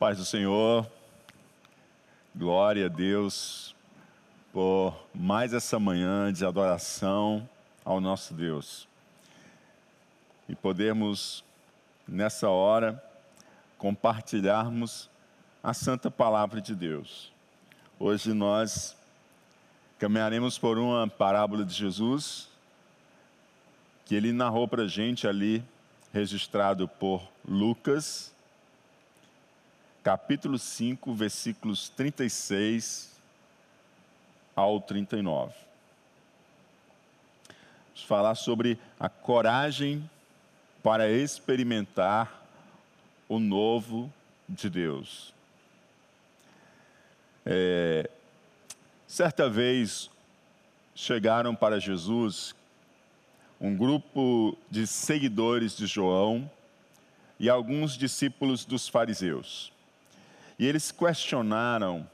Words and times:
Paz 0.00 0.16
do 0.16 0.24
Senhor, 0.24 0.90
glória 2.34 2.86
a 2.86 2.88
Deus 2.88 3.76
por 4.50 4.98
mais 5.14 5.52
essa 5.52 5.78
manhã 5.78 6.32
de 6.32 6.42
adoração 6.42 7.46
ao 7.84 8.00
nosso 8.00 8.32
Deus. 8.32 8.88
E 10.48 10.54
podermos, 10.54 11.44
nessa 12.08 12.48
hora, 12.48 13.04
compartilharmos 13.76 15.10
a 15.62 15.74
santa 15.74 16.10
palavra 16.10 16.62
de 16.62 16.74
Deus. 16.74 17.30
Hoje 17.98 18.32
nós 18.32 18.96
caminharemos 19.98 20.56
por 20.56 20.78
uma 20.78 21.06
parábola 21.08 21.62
de 21.62 21.74
Jesus 21.74 22.48
que 24.06 24.14
ele 24.14 24.32
narrou 24.32 24.66
para 24.66 24.84
a 24.84 24.88
gente 24.88 25.28
ali, 25.28 25.62
registrado 26.10 26.88
por 26.88 27.22
Lucas, 27.46 28.32
capítulo 30.02 30.58
5, 30.58 31.14
versículos 31.14 31.88
36 31.90 33.10
ao 34.56 34.80
39. 34.80 35.52
Vamos 37.86 38.04
falar 38.04 38.34
sobre 38.34 38.78
a 38.98 39.08
coragem 39.10 40.08
para 40.82 41.10
experimentar 41.10 42.46
o 43.28 43.38
novo 43.38 44.10
de 44.48 44.70
Deus. 44.70 45.34
É, 47.44 48.08
certa 49.06 49.50
vez 49.50 50.10
chegaram 50.94 51.54
para 51.54 51.78
Jesus 51.78 52.54
um 53.60 53.76
grupo 53.76 54.56
de 54.70 54.86
seguidores 54.86 55.76
de 55.76 55.86
João 55.86 56.50
e 57.38 57.50
alguns 57.50 57.98
discípulos 57.98 58.64
dos 58.64 58.88
fariseus. 58.88 59.70
E 60.60 60.66
eles 60.66 60.92
questionaram 60.92 62.06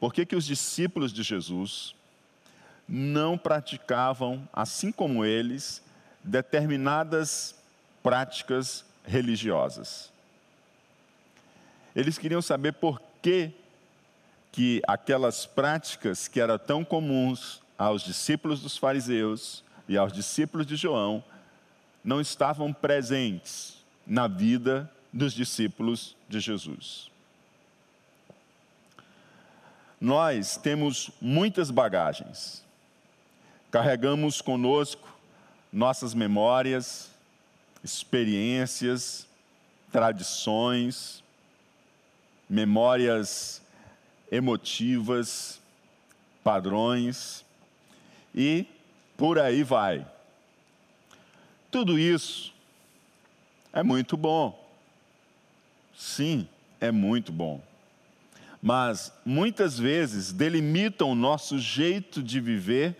por 0.00 0.12
que, 0.12 0.26
que 0.26 0.34
os 0.34 0.44
discípulos 0.44 1.12
de 1.12 1.22
Jesus 1.22 1.94
não 2.88 3.38
praticavam, 3.38 4.48
assim 4.52 4.90
como 4.90 5.24
eles, 5.24 5.80
determinadas 6.24 7.54
práticas 8.02 8.84
religiosas. 9.04 10.10
Eles 11.94 12.18
queriam 12.18 12.42
saber 12.42 12.72
por 12.72 13.00
que, 13.22 13.52
que 14.50 14.82
aquelas 14.84 15.46
práticas 15.46 16.26
que 16.26 16.40
eram 16.40 16.58
tão 16.58 16.84
comuns 16.84 17.62
aos 17.78 18.02
discípulos 18.02 18.60
dos 18.60 18.76
fariseus 18.76 19.62
e 19.88 19.96
aos 19.96 20.12
discípulos 20.12 20.66
de 20.66 20.74
João 20.74 21.22
não 22.02 22.20
estavam 22.20 22.72
presentes 22.72 23.76
na 24.04 24.26
vida 24.26 24.90
dos 25.12 25.32
discípulos 25.32 26.16
de 26.28 26.40
Jesus. 26.40 27.11
Nós 30.02 30.56
temos 30.56 31.12
muitas 31.20 31.70
bagagens. 31.70 32.64
Carregamos 33.70 34.40
conosco 34.40 35.08
nossas 35.72 36.12
memórias, 36.12 37.08
experiências, 37.84 39.28
tradições, 39.92 41.22
memórias 42.50 43.62
emotivas, 44.28 45.60
padrões 46.42 47.44
e 48.34 48.66
por 49.16 49.38
aí 49.38 49.62
vai. 49.62 50.04
Tudo 51.70 51.96
isso 51.96 52.52
é 53.72 53.84
muito 53.84 54.16
bom. 54.16 54.68
Sim, 55.96 56.48
é 56.80 56.90
muito 56.90 57.30
bom 57.30 57.62
mas 58.62 59.12
muitas 59.24 59.76
vezes 59.76 60.32
delimitam 60.32 61.10
o 61.10 61.16
nosso 61.16 61.58
jeito 61.58 62.22
de 62.22 62.40
viver 62.40 62.96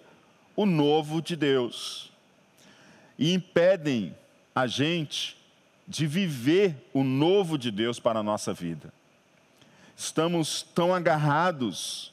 o 0.56 0.66
novo 0.66 1.22
de 1.22 1.36
Deus 1.36 2.10
e 3.16 3.32
impedem 3.32 4.12
a 4.52 4.66
gente 4.66 5.36
de 5.86 6.04
viver 6.06 6.74
o 6.92 7.04
novo 7.04 7.56
de 7.56 7.70
Deus 7.70 8.00
para 8.00 8.18
a 8.18 8.22
nossa 8.22 8.52
vida. 8.52 8.92
Estamos 9.96 10.62
tão 10.74 10.92
agarrados 10.92 12.12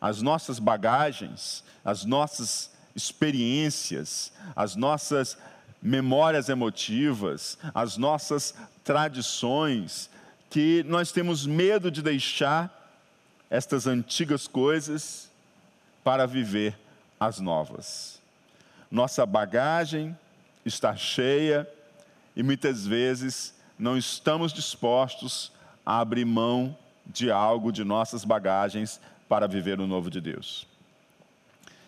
às 0.00 0.22
nossas 0.22 0.60
bagagens, 0.60 1.64
às 1.84 2.04
nossas 2.04 2.70
experiências, 2.94 4.32
às 4.54 4.76
nossas 4.76 5.36
memórias 5.82 6.48
emotivas, 6.48 7.58
às 7.74 7.96
nossas 7.96 8.54
tradições, 8.84 10.08
que 10.48 10.84
nós 10.86 11.10
temos 11.10 11.46
medo 11.46 11.90
de 11.90 12.00
deixar 12.00 12.75
estas 13.50 13.86
antigas 13.86 14.46
coisas 14.48 15.30
para 16.02 16.26
viver 16.26 16.76
as 17.18 17.40
novas. 17.40 18.20
Nossa 18.90 19.24
bagagem 19.26 20.16
está 20.64 20.94
cheia 20.96 21.68
e 22.34 22.42
muitas 22.42 22.86
vezes 22.86 23.54
não 23.78 23.96
estamos 23.96 24.52
dispostos 24.52 25.52
a 25.84 26.00
abrir 26.00 26.24
mão 26.24 26.76
de 27.06 27.30
algo 27.30 27.70
de 27.70 27.84
nossas 27.84 28.24
bagagens 28.24 29.00
para 29.28 29.46
viver 29.46 29.80
o 29.80 29.86
novo 29.86 30.10
de 30.10 30.20
Deus. 30.20 30.66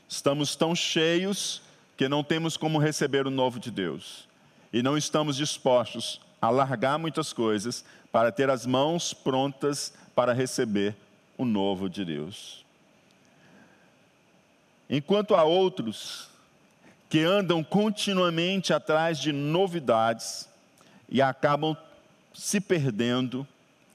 Estamos 0.09 0.57
tão 0.57 0.75
cheios 0.75 1.61
que 1.97 2.09
não 2.09 2.23
temos 2.23 2.57
como 2.57 2.79
receber 2.79 3.27
o 3.27 3.31
novo 3.31 3.59
de 3.59 3.71
Deus 3.71 4.29
e 4.73 4.83
não 4.83 4.97
estamos 4.97 5.37
dispostos 5.37 6.21
a 6.41 6.51
largar 6.51 6.99
muitas 6.99 7.33
coisas 7.33 7.85
para 8.13 8.31
ter 8.31 8.49
as 8.49 8.65
mãos 8.65 9.13
prontas 9.13 9.93
para 10.15 10.33
receber 10.33 10.97
o 11.39 11.45
novo 11.45 11.89
de 11.89 12.05
Deus. 12.05 12.65
Enquanto 14.91 15.35
há 15.35 15.45
outros 15.45 16.29
que 17.09 17.21
andam 17.21 17.65
continuamente 17.65 18.73
atrás 18.73 19.19
de 19.19 19.33
novidades 19.33 20.49
e 21.09 21.23
acabam 21.23 21.77
se 22.35 22.61
perdendo 22.61 23.47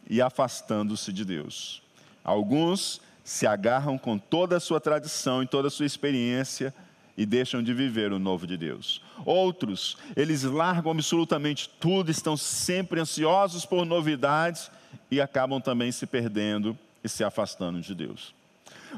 e 0.09 0.21
afastando-se 0.21 1.13
de 1.13 1.23
Deus. 1.23 1.81
Alguns 2.23 3.01
se 3.23 3.45
agarram 3.45 3.97
com 3.97 4.17
toda 4.17 4.57
a 4.57 4.59
sua 4.59 4.79
tradição 4.81 5.43
e 5.43 5.47
toda 5.47 5.67
a 5.67 5.71
sua 5.71 5.85
experiência 5.85 6.73
e 7.15 7.25
deixam 7.25 7.61
de 7.61 7.73
viver 7.73 8.11
o 8.11 8.19
novo 8.19 8.47
de 8.47 8.57
Deus. 8.57 9.01
Outros, 9.23 9.97
eles 10.15 10.43
largam 10.43 10.91
absolutamente 10.91 11.69
tudo, 11.79 12.09
estão 12.09 12.35
sempre 12.35 12.99
ansiosos 12.99 13.65
por 13.65 13.85
novidades 13.85 14.71
e 15.11 15.21
acabam 15.21 15.61
também 15.61 15.91
se 15.91 16.07
perdendo 16.07 16.77
e 17.03 17.09
se 17.09 17.23
afastando 17.23 17.81
de 17.81 17.93
Deus. 17.93 18.33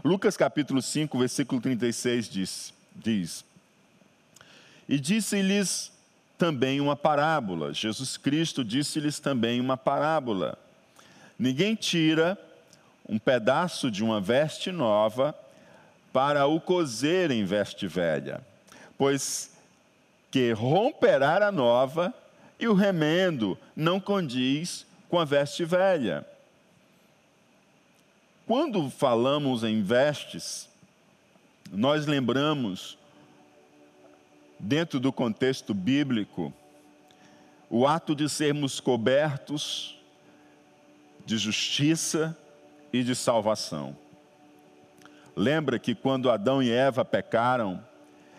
Lucas 0.03 0.35
capítulo 0.37 0.81
5, 0.81 1.17
versículo 1.17 1.61
36 1.61 2.29
diz: 2.29 2.73
diz 2.95 3.45
E 4.87 4.99
disse-lhes 4.99 5.91
também 6.37 6.81
uma 6.81 6.95
parábola. 6.95 7.73
Jesus 7.73 8.17
Cristo 8.17 8.63
disse-lhes 8.63 9.19
também 9.19 9.59
uma 9.59 9.77
parábola. 9.77 10.57
Ninguém 11.37 11.75
tira 11.75 12.37
um 13.07 13.19
pedaço 13.19 13.89
de 13.89 14.03
uma 14.03 14.19
veste 14.19 14.71
nova 14.71 15.35
para 16.11 16.45
o 16.47 16.59
cozer 16.61 17.29
em 17.29 17.43
veste 17.43 17.87
velha, 17.87 18.41
pois 18.97 19.51
que 20.31 20.51
romperá 20.51 21.47
a 21.47 21.51
nova 21.51 22.13
e 22.59 22.67
o 22.67 22.73
remendo 22.73 23.57
não 23.75 23.99
condiz 23.99 24.85
com 25.09 25.19
a 25.19 25.25
veste 25.25 25.63
velha. 25.65 26.25
Quando 28.45 28.91
falamos 28.91 29.63
em 29.63 29.81
vestes, 29.81 30.69
nós 31.71 32.05
lembramos, 32.05 32.95
dentro 34.59 34.99
do 34.99 35.11
contexto 35.11 35.73
bíblico, 35.73 36.53
o 37.69 37.87
ato 37.87 38.15
de 38.15 38.29
sermos 38.29 38.79
cobertos 38.79 39.99
de 41.25 41.37
justiça 41.37 42.37
e 42.93 43.03
de 43.03 43.15
salvação. 43.15 43.97
Lembra 45.35 45.79
que 45.79 45.95
quando 45.95 46.29
Adão 46.29 46.61
e 46.61 46.71
Eva 46.71 47.03
pecaram, 47.03 47.83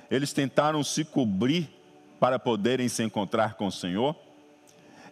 eles 0.08 0.32
tentaram 0.32 0.85
se 0.85 1.05
cobrir 1.05 1.69
para 2.20 2.38
poderem 2.38 2.88
se 2.88 3.03
encontrar 3.03 3.55
com 3.55 3.67
o 3.67 3.73
Senhor? 3.73 4.14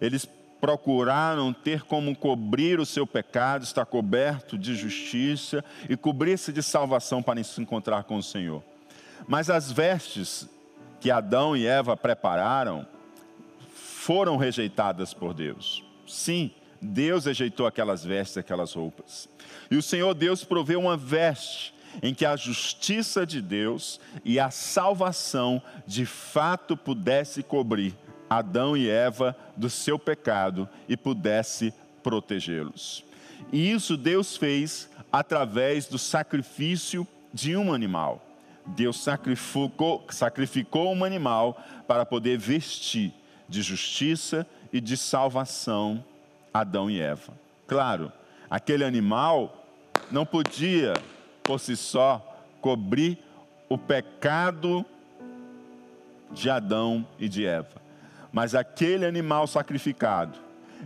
Eles 0.01 0.25
procuraram 0.65 1.53
ter 1.53 1.83
como 1.83 2.17
cobrir 2.17 2.81
o 2.81 2.87
seu 2.87 3.07
pecado, 3.07 3.65
estar 3.65 3.85
coberto 3.85 4.57
de 4.57 4.75
justiça 4.75 5.63
e 5.91 5.95
cobrir-se 5.95 6.55
de 6.55 6.63
salvação 6.63 7.23
para 7.23 7.45
se 7.45 7.61
encontrar 7.61 8.05
com 8.05 8.17
o 8.17 8.23
Senhor. 8.23 8.63
Mas 9.29 9.51
as 9.51 9.71
vestes 9.71 10.49
que 11.01 11.11
Adão 11.11 11.55
e 11.55 11.67
Eva 11.67 11.99
prepararam 11.99 12.87
foram 13.75 14.39
rejeitadas 14.39 15.13
por 15.13 15.35
Deus. 15.35 15.85
Sim, 16.07 16.51
Deus 16.81 17.27
rejeitou 17.27 17.67
aquelas 17.67 18.03
vestes, 18.03 18.39
aquelas 18.39 18.73
roupas. 18.73 19.29
E 19.71 19.77
o 19.77 19.83
Senhor 19.83 20.15
Deus 20.15 20.45
proveu 20.45 20.81
uma 20.81 20.97
veste 20.97 21.75
em 22.03 22.15
que 22.15 22.25
a 22.25 22.37
justiça 22.37 23.27
de 23.27 23.43
Deus 23.43 24.01
e 24.25 24.41
a 24.41 24.51
salvação 24.51 25.61
de 25.87 26.07
fato 26.07 26.75
pudesse 26.75 27.43
cobrir 27.43 27.95
Adão 28.39 28.77
e 28.77 28.89
Eva 28.89 29.37
do 29.57 29.69
seu 29.71 29.99
pecado 29.99 30.69
e 30.89 30.97
pudesse 30.97 31.73
protegê-los. 32.03 33.05
E 33.53 33.71
isso 33.71 33.97
Deus 33.97 34.37
fez 34.37 34.89
através 35.13 35.87
do 35.87 35.99
sacrifício 35.99 37.07
de 37.33 37.57
um 37.57 37.73
animal. 37.73 38.25
Deus 38.67 39.03
sacrificou, 39.03 40.05
sacrificou 40.11 40.93
um 40.95 41.05
animal 41.05 41.63
para 41.87 42.07
poder 42.07 42.39
vestir 42.39 43.13
de 43.49 43.63
justiça 43.63 44.47
e 44.73 44.81
de 44.81 44.97
salvação 44.97 46.05
Adão 46.53 46.91
e 46.91 47.01
Eva. 47.01 47.33
Claro, 47.67 48.13
aquele 48.49 48.85
animal 48.85 49.67
não 50.11 50.25
podia, 50.25 50.95
por 51.43 51.61
si 51.61 51.77
só, 51.77 52.21
cobrir 52.61 53.19
o 53.69 53.77
pecado 53.77 54.85
de 56.31 56.49
Adão 56.49 57.07
e 57.19 57.29
de 57.29 57.45
Eva. 57.45 57.84
Mas 58.35 58.53
aquele 58.53 59.07
animal 59.07 59.47
sacrificado, 59.47 60.37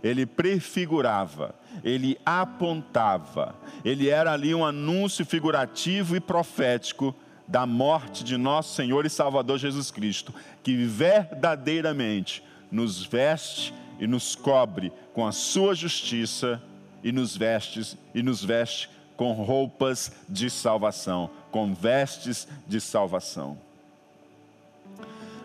ele 0.03 0.27
prefigurava, 0.27 1.55
ele 1.83 2.21
apontava, 2.25 3.55
ele 3.83 4.11
era 4.11 4.35
ali 4.35 4.55
um 4.55 4.67
anúncio 4.67 5.25
figurativo 5.25 6.15
e 6.15 6.21
profético 6.21 7.17
da 7.49 7.65
morte 7.65 8.23
de 8.23 8.37
nosso 8.37 8.75
Senhor 8.75 9.07
e 9.07 9.11
Salvador 9.11 9.57
Jesus 9.57 9.91
Cristo, 9.91 10.35
que 10.63 10.77
verdadeiramente 10.85 12.45
nos 12.71 13.03
veste 13.03 13.73
e 13.99 14.07
nos 14.07 14.37
cobre 14.37 14.93
com 15.15 15.27
a 15.27 15.33
sua 15.33 15.75
justiça 15.75 16.63
e 17.03 17.11
nos 17.11 17.35
veste 17.35 17.97
e 18.15 18.23
nos 18.23 18.45
veste 18.45 18.91
com 19.17 19.33
roupas 19.33 20.13
de 20.29 20.51
salvação, 20.51 21.31
com 21.51 21.73
vestes 21.73 22.47
de 22.67 22.79
salvação. 22.79 23.57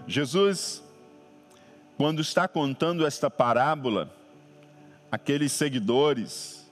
Jesus, 0.06 0.83
quando 2.04 2.22
está 2.22 2.50
contando 2.50 3.06
esta 3.06 3.32
parábola, 3.32 4.14
aqueles 5.10 5.54
seguidores 5.54 6.70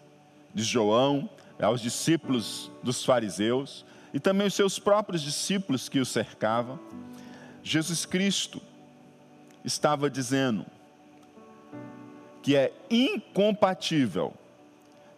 de 0.53 0.61
João, 0.61 1.29
aos 1.57 1.79
discípulos 1.79 2.69
dos 2.83 3.05
fariseus 3.05 3.85
e 4.13 4.19
também 4.19 4.47
os 4.47 4.53
seus 4.53 4.77
próprios 4.77 5.21
discípulos 5.21 5.87
que 5.87 6.01
o 6.01 6.05
cercavam, 6.05 6.77
Jesus 7.63 8.05
Cristo 8.05 8.61
estava 9.63 10.09
dizendo 10.09 10.65
que 12.43 12.53
é 12.53 12.73
incompatível 12.89 14.33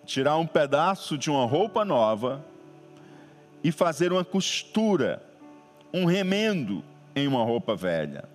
tirar 0.05 0.37
um 0.37 0.45
pedaço 0.45 1.17
de 1.17 1.31
uma 1.31 1.47
roupa 1.47 1.83
nova 1.83 2.45
e 3.63 3.71
fazer 3.71 4.13
uma 4.13 4.23
costura, 4.23 5.23
um 5.91 6.05
remendo 6.05 6.83
em 7.15 7.27
uma 7.27 7.43
roupa 7.43 7.75
velha. 7.75 8.31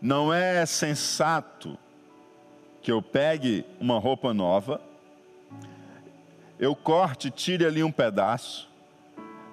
Não 0.00 0.32
é 0.32 0.64
sensato 0.64 1.76
que 2.80 2.92
eu 2.92 3.02
pegue 3.02 3.64
uma 3.80 3.98
roupa 3.98 4.32
nova, 4.32 4.80
eu 6.58 6.74
corte, 6.74 7.30
tire 7.30 7.64
ali 7.64 7.82
um 7.82 7.90
pedaço, 7.90 8.68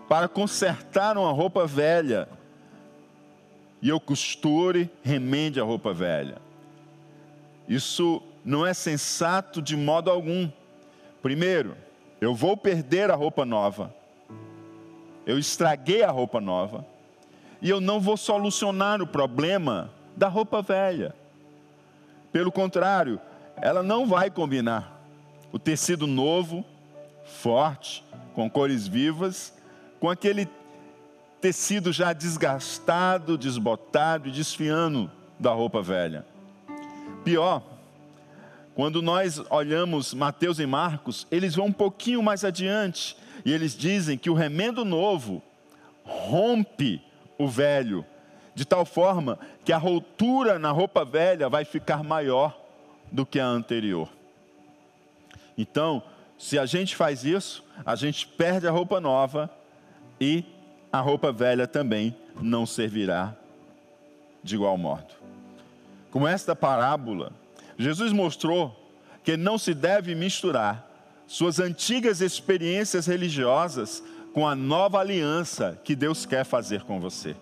para 0.07 0.27
consertar 0.27 1.17
uma 1.17 1.31
roupa 1.31 1.65
velha, 1.65 2.29
e 3.81 3.89
eu 3.89 3.99
costure, 3.99 4.89
remende 5.03 5.59
a 5.59 5.63
roupa 5.63 5.93
velha. 5.93 6.37
Isso 7.67 8.21
não 8.43 8.65
é 8.65 8.73
sensato 8.73 9.61
de 9.61 9.75
modo 9.75 10.09
algum. 10.11 10.49
Primeiro, 11.21 11.75
eu 12.21 12.35
vou 12.35 12.55
perder 12.55 13.09
a 13.09 13.15
roupa 13.15 13.45
nova, 13.45 13.93
eu 15.25 15.39
estraguei 15.39 16.03
a 16.03 16.11
roupa 16.11 16.39
nova, 16.39 16.85
e 17.61 17.69
eu 17.69 17.81
não 17.81 17.99
vou 17.99 18.15
solucionar 18.15 19.01
o 19.01 19.07
problema 19.07 19.91
da 20.15 20.27
roupa 20.27 20.61
velha. 20.61 21.13
Pelo 22.31 22.51
contrário, 22.51 23.19
ela 23.57 23.81
não 23.81 24.05
vai 24.05 24.29
combinar. 24.29 25.01
O 25.51 25.59
tecido 25.59 26.05
novo, 26.05 26.65
forte, 27.23 28.03
com 28.33 28.49
cores 28.49 28.87
vivas, 28.87 29.53
com 29.99 30.09
aquele 30.09 30.47
tecido 31.39 31.93
já 31.93 32.11
desgastado, 32.11 33.37
desbotado 33.37 34.27
e 34.27 34.31
desfiando 34.31 35.09
da 35.39 35.51
roupa 35.51 35.81
velha. 35.81 36.25
Pior, 37.23 37.63
quando 38.73 39.01
nós 39.01 39.41
olhamos 39.49 40.13
Mateus 40.13 40.59
e 40.59 40.65
Marcos, 40.65 41.25
eles 41.31 41.55
vão 41.55 41.67
um 41.67 41.71
pouquinho 41.71 42.21
mais 42.21 42.43
adiante 42.43 43.15
e 43.45 43.53
eles 43.53 43.75
dizem 43.75 44.17
que 44.17 44.29
o 44.29 44.33
remendo 44.33 44.83
novo 44.83 45.41
rompe 46.03 47.01
o 47.37 47.47
velho, 47.47 48.05
de 48.55 48.63
tal 48.65 48.85
forma 48.85 49.37
que 49.65 49.73
a 49.73 49.77
rotura 49.77 50.57
na 50.57 50.71
roupa 50.71 51.03
velha 51.03 51.49
vai 51.49 51.65
ficar 51.65 52.03
maior 52.03 52.57
do 53.11 53.25
que 53.25 53.39
a 53.39 53.45
anterior. 53.45 54.09
Então, 55.57 56.01
se 56.37 56.57
a 56.57 56.65
gente 56.65 56.95
faz 56.95 57.23
isso, 57.25 57.63
a 57.85 57.95
gente 57.95 58.25
perde 58.25 58.67
a 58.67 58.71
roupa 58.71 58.99
nova 58.99 59.49
e 60.19 60.43
a 60.91 61.01
roupa 61.01 61.31
velha 61.31 61.67
também 61.67 62.15
não 62.41 62.65
servirá 62.65 63.35
de 64.41 64.55
igual 64.55 64.77
modo. 64.77 65.13
Com 66.09 66.25
esta 66.25 66.55
parábola, 66.55 67.33
Jesus 67.77 68.13
mostrou 68.13 68.73
que 69.23 69.35
não 69.35 69.57
se 69.57 69.73
deve 69.73 70.15
misturar 70.15 70.89
suas 71.27 71.59
antigas 71.59 72.21
experiências 72.21 73.05
religiosas 73.05 74.03
com 74.33 74.47
a 74.47 74.55
nova 74.55 74.99
aliança 74.99 75.79
que 75.83 75.95
Deus 75.95 76.25
quer 76.25 76.45
fazer 76.45 76.83
com 76.83 76.99
você. 76.99 77.35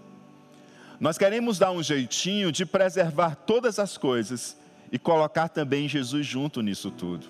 Nós 1.00 1.18
queremos 1.18 1.58
dar 1.58 1.72
um 1.72 1.84
jeitinho 1.84 2.52
de 2.52 2.66
preservar 2.66 3.36
todas 3.36 3.80
as 3.80 3.98
coisas 3.98 4.58
e 4.92 5.00
colocar 5.00 5.50
também 5.50 5.88
Jesus 5.88 6.26
junto 6.26 6.62
nisso 6.62 6.92
tudo. 6.92 7.28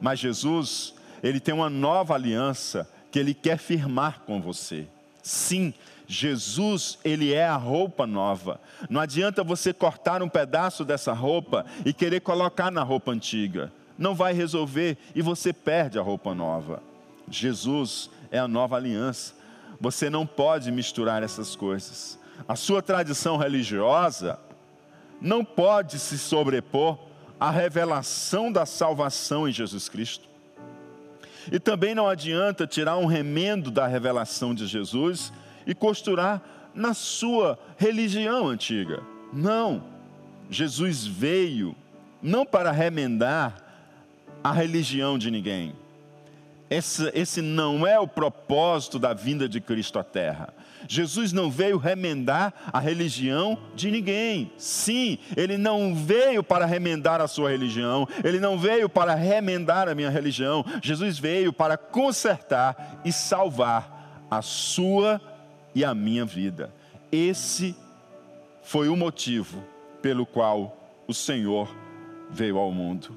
Mas 0.00 0.18
Jesus, 0.18 0.94
ele 1.22 1.40
tem 1.40 1.54
uma 1.54 1.68
nova 1.70 2.14
aliança 2.14 2.88
que 3.10 3.18
ele 3.18 3.34
quer 3.34 3.58
firmar 3.58 4.20
com 4.26 4.40
você. 4.40 4.86
Sim, 5.22 5.74
Jesus, 6.06 6.98
ele 7.04 7.32
é 7.32 7.46
a 7.46 7.56
roupa 7.56 8.06
nova. 8.06 8.60
Não 8.88 9.00
adianta 9.00 9.44
você 9.44 9.72
cortar 9.72 10.22
um 10.22 10.28
pedaço 10.28 10.84
dessa 10.84 11.12
roupa 11.12 11.64
e 11.84 11.92
querer 11.92 12.20
colocar 12.20 12.70
na 12.70 12.82
roupa 12.82 13.12
antiga. 13.12 13.72
Não 13.96 14.14
vai 14.14 14.32
resolver 14.32 14.96
e 15.14 15.22
você 15.22 15.52
perde 15.52 15.98
a 15.98 16.02
roupa 16.02 16.34
nova. 16.34 16.82
Jesus, 17.30 18.10
é 18.30 18.38
a 18.38 18.48
nova 18.48 18.76
aliança. 18.76 19.34
Você 19.80 20.10
não 20.10 20.26
pode 20.26 20.70
misturar 20.70 21.22
essas 21.22 21.56
coisas. 21.56 22.18
A 22.48 22.56
sua 22.56 22.82
tradição 22.82 23.36
religiosa 23.36 24.38
não 25.20 25.44
pode 25.44 25.98
se 25.98 26.18
sobrepor 26.18 26.98
à 27.38 27.50
revelação 27.50 28.50
da 28.50 28.66
salvação 28.66 29.48
em 29.48 29.52
Jesus 29.52 29.88
Cristo. 29.88 30.28
E 31.50 31.58
também 31.58 31.94
não 31.94 32.08
adianta 32.08 32.66
tirar 32.66 32.96
um 32.96 33.06
remendo 33.06 33.70
da 33.70 33.86
revelação 33.86 34.54
de 34.54 34.66
Jesus 34.66 35.32
e 35.66 35.74
costurar 35.74 36.40
na 36.74 36.94
sua 36.94 37.58
religião 37.76 38.48
antiga. 38.48 39.02
Não. 39.32 39.82
Jesus 40.50 41.06
veio 41.06 41.74
não 42.22 42.46
para 42.46 42.70
remendar 42.70 43.62
a 44.42 44.52
religião 44.52 45.18
de 45.18 45.30
ninguém, 45.30 45.74
esse, 46.72 47.10
esse 47.14 47.42
não 47.42 47.86
é 47.86 48.00
o 48.00 48.08
propósito 48.08 48.98
da 48.98 49.12
vinda 49.12 49.46
de 49.46 49.60
Cristo 49.60 49.98
à 49.98 50.04
Terra. 50.04 50.54
Jesus 50.88 51.32
não 51.32 51.50
veio 51.50 51.78
remendar 51.78 52.52
a 52.72 52.78
religião 52.78 53.58
de 53.74 53.90
ninguém. 53.90 54.50
Sim, 54.56 55.18
ele 55.36 55.56
não 55.56 55.94
veio 55.94 56.42
para 56.42 56.66
remendar 56.66 57.20
a 57.20 57.28
sua 57.28 57.50
religião, 57.50 58.06
ele 58.24 58.40
não 58.40 58.58
veio 58.58 58.88
para 58.88 59.14
remendar 59.14 59.88
a 59.88 59.94
minha 59.94 60.10
religião. 60.10 60.64
Jesus 60.82 61.18
veio 61.18 61.52
para 61.52 61.76
consertar 61.76 63.00
e 63.04 63.12
salvar 63.12 64.26
a 64.30 64.42
sua 64.42 65.20
e 65.74 65.84
a 65.84 65.94
minha 65.94 66.24
vida. 66.24 66.72
Esse 67.10 67.76
foi 68.62 68.88
o 68.88 68.96
motivo 68.96 69.62
pelo 70.00 70.24
qual 70.24 70.76
o 71.06 71.14
Senhor 71.14 71.68
veio 72.30 72.58
ao 72.58 72.72
mundo. 72.72 73.16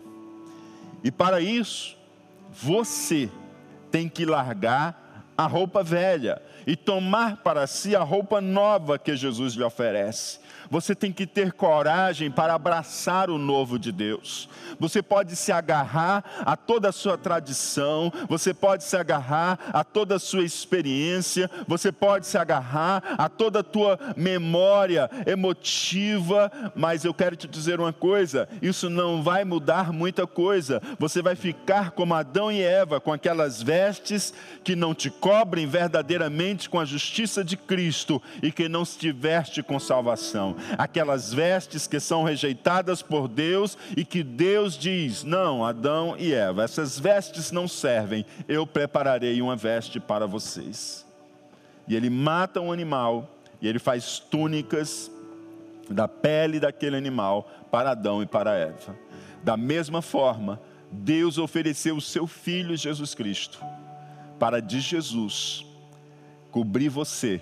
E 1.04 1.12
para 1.12 1.40
isso, 1.40 1.98
você 2.52 3.30
tem 3.92 4.10
que 4.10 4.26
largar 4.26 5.24
a 5.38 5.46
roupa 5.46 5.84
velha 5.84 6.42
e 6.66 6.76
tomar 6.76 7.38
para 7.38 7.68
si 7.68 7.96
a 7.96 8.04
roupa 8.04 8.42
nova 8.42 8.98
que 8.98 9.16
Jesus 9.16 9.54
lhe 9.54 9.64
oferece. 9.64 10.40
Você 10.70 10.96
tem 10.96 11.12
que 11.12 11.28
ter 11.28 11.54
coragem 11.54 12.32
para 12.32 12.54
abraçar 12.54 13.30
o 13.30 13.38
novo 13.38 13.78
de 13.78 13.92
Deus. 13.92 14.50
Você 14.80 15.02
pode 15.02 15.36
se 15.36 15.52
agarrar 15.52 16.24
a 16.46 16.58
toda 16.58 16.90
a 16.90 16.92
sua 16.92 17.18
tradição, 17.18 18.12
você 18.28 18.54
pode 18.54 18.84
se 18.84 18.98
agarrar 18.98 19.60
a 19.72 19.84
toda 19.84 20.16
a 20.16 20.20
sua 20.20 20.44
experiência, 20.44 21.50
você 21.68 21.92
pode 21.92 22.26
se 22.26 22.38
agarrar 22.38 23.04
a 23.18 23.30
toda 23.30 23.60
a 23.60 23.64
tua 23.64 24.00
memória 24.18 25.10
emotiva, 25.26 26.52
mas 26.74 27.06
eu 27.06 27.14
quero 27.14 27.36
te 27.36 27.48
dizer 27.48 27.80
uma 27.80 27.94
coisa: 27.94 28.50
isso 28.62 28.90
não 28.90 29.22
vai 29.22 29.44
mudar 29.46 29.94
muita 29.94 30.26
coisa. 30.26 30.82
Você 30.98 31.22
vai 31.22 31.36
ficar 31.36 31.92
como 31.92 32.16
Adão 32.16 32.52
e 32.52 32.62
Eva, 32.62 33.00
com 33.00 33.14
aquelas 33.14 33.62
vestes 33.62 34.34
que 34.64 34.76
não 34.76 34.96
te 34.96 35.10
cobrem 35.10 35.68
verdadeiramente 35.68 36.55
com 36.70 36.80
a 36.80 36.86
justiça 36.86 37.44
de 37.44 37.58
Cristo 37.58 38.22
e 38.42 38.52
que 38.52 38.70
não 38.70 38.86
se 38.86 39.12
veste 39.12 39.62
com 39.62 39.80
salvação. 39.80 40.56
Aquelas 40.78 41.34
vestes 41.34 41.86
que 41.86 42.00
são 42.00 42.24
rejeitadas 42.24 43.02
por 43.02 43.28
Deus 43.28 43.78
e 43.96 44.06
que 44.06 44.24
Deus 44.24 44.78
diz: 44.78 45.24
não, 45.24 45.66
Adão 45.66 46.16
e 46.18 46.34
Eva, 46.34 46.64
essas 46.64 46.98
vestes 46.98 47.52
não 47.52 47.68
servem, 47.68 48.26
eu 48.48 48.66
prepararei 48.66 49.42
uma 49.42 49.56
veste 49.56 50.00
para 50.00 50.26
vocês. 50.26 51.06
E 51.88 51.96
ele 51.96 52.10
mata 52.10 52.62
um 52.62 52.72
animal 52.72 53.30
e 53.62 53.68
ele 53.68 53.80
faz 53.80 54.20
túnicas 54.20 55.12
da 55.90 56.08
pele 56.08 56.60
daquele 56.60 56.96
animal 56.96 57.50
para 57.70 57.92
Adão 57.92 58.24
e 58.24 58.26
para 58.26 58.56
Eva. 58.56 58.96
Da 59.44 59.56
mesma 59.56 60.02
forma, 60.02 60.60
Deus 60.92 61.38
ofereceu 61.38 61.98
o 61.98 62.02
seu 62.02 62.26
filho 62.26 62.76
Jesus 62.76 63.14
Cristo 63.14 63.60
para 64.40 64.62
de 64.62 64.80
Jesus 64.80 65.66
cobrir 66.56 66.88
você 66.88 67.42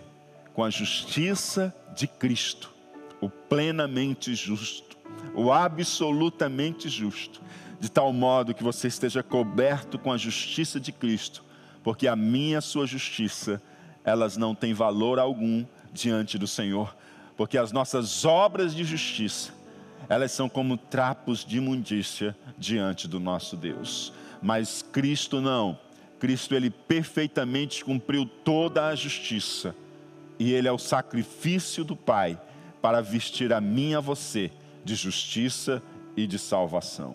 com 0.56 0.64
a 0.64 0.72
justiça 0.72 1.72
de 1.96 2.08
Cristo, 2.08 2.74
o 3.22 3.30
plenamente 3.30 4.34
justo, 4.34 4.98
o 5.36 5.52
absolutamente 5.52 6.90
justo, 6.90 7.40
de 7.80 7.92
tal 7.92 8.12
modo 8.12 8.56
que 8.56 8.64
você 8.64 8.88
esteja 8.88 9.22
coberto 9.22 10.00
com 10.00 10.12
a 10.12 10.18
justiça 10.18 10.80
de 10.80 10.92
Cristo, 10.92 11.44
porque 11.84 12.08
a 12.08 12.16
minha 12.16 12.58
a 12.58 12.62
sua 12.62 12.88
justiça, 12.88 13.62
elas 14.04 14.36
não 14.36 14.56
têm 14.56 14.74
valor 14.74 15.20
algum 15.20 15.64
diante 15.94 16.40
do 16.40 16.48
Senhor, 16.48 16.98
porque 17.38 17.56
as 17.56 17.72
nossas 17.72 18.26
obras 18.26 18.74
de 18.74 18.84
justiça, 18.84 19.54
elas 20.10 20.32
são 20.32 20.50
como 20.50 20.76
trapos 20.76 21.46
de 21.46 21.58
imundícia 21.58 22.36
diante 22.58 23.08
do 23.08 23.20
nosso 23.20 23.56
Deus. 23.56 24.12
Mas 24.42 24.82
Cristo 24.82 25.40
não. 25.40 25.78
Cristo 26.24 26.56
ele 26.56 26.70
perfeitamente 26.70 27.84
cumpriu 27.84 28.26
toda 28.26 28.88
a 28.88 28.96
justiça. 28.96 29.76
E 30.40 30.54
ele 30.54 30.70
é 30.70 30.72
o 30.72 30.78
sacrifício 30.78 31.84
do 31.84 31.98
Pai 31.98 32.40
para 32.82 33.02
vestir 33.02 33.52
a 33.52 33.60
mim 33.60 33.90
e 33.90 33.96
a 33.96 34.00
você 34.00 34.50
de 34.86 34.96
justiça 34.96 35.84
e 36.16 36.26
de 36.26 36.40
salvação. 36.40 37.14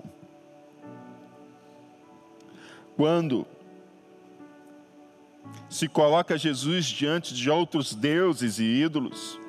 Quando 2.99 3.47
se 5.71 5.89
coloca 5.89 6.37
Jesus 6.37 6.85
diante 6.85 7.33
de 7.33 7.49
outros 7.49 7.95
deuses 7.95 8.59
e 8.59 8.65
ídolos, 8.65 9.41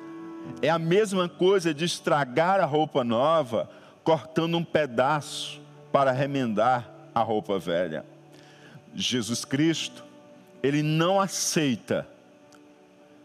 é 0.62 0.70
a 0.70 0.78
mesma 0.78 1.28
coisa 1.28 1.74
de 1.74 1.84
estragar 1.84 2.60
a 2.60 2.64
roupa 2.64 3.04
nova, 3.04 3.68
cortando 4.02 4.56
um 4.56 4.64
pedaço 4.64 5.60
para 5.92 6.12
remendar 6.12 6.90
a 7.14 7.20
roupa 7.20 7.58
velha. 7.58 8.06
Jesus 8.94 9.44
Cristo, 9.44 10.04
ele 10.62 10.82
não 10.82 11.20
aceita 11.20 12.06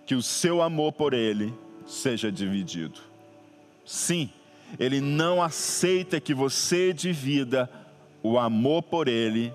que 0.05 0.15
o 0.15 0.21
seu 0.21 0.61
amor 0.61 0.93
por 0.93 1.13
ele 1.13 1.53
seja 1.85 2.31
dividido. 2.31 2.99
Sim, 3.85 4.29
ele 4.79 5.01
não 5.01 5.41
aceita 5.41 6.19
que 6.19 6.33
você 6.33 6.93
divida 6.93 7.69
o 8.21 8.37
amor 8.37 8.83
por 8.83 9.07
ele 9.07 9.53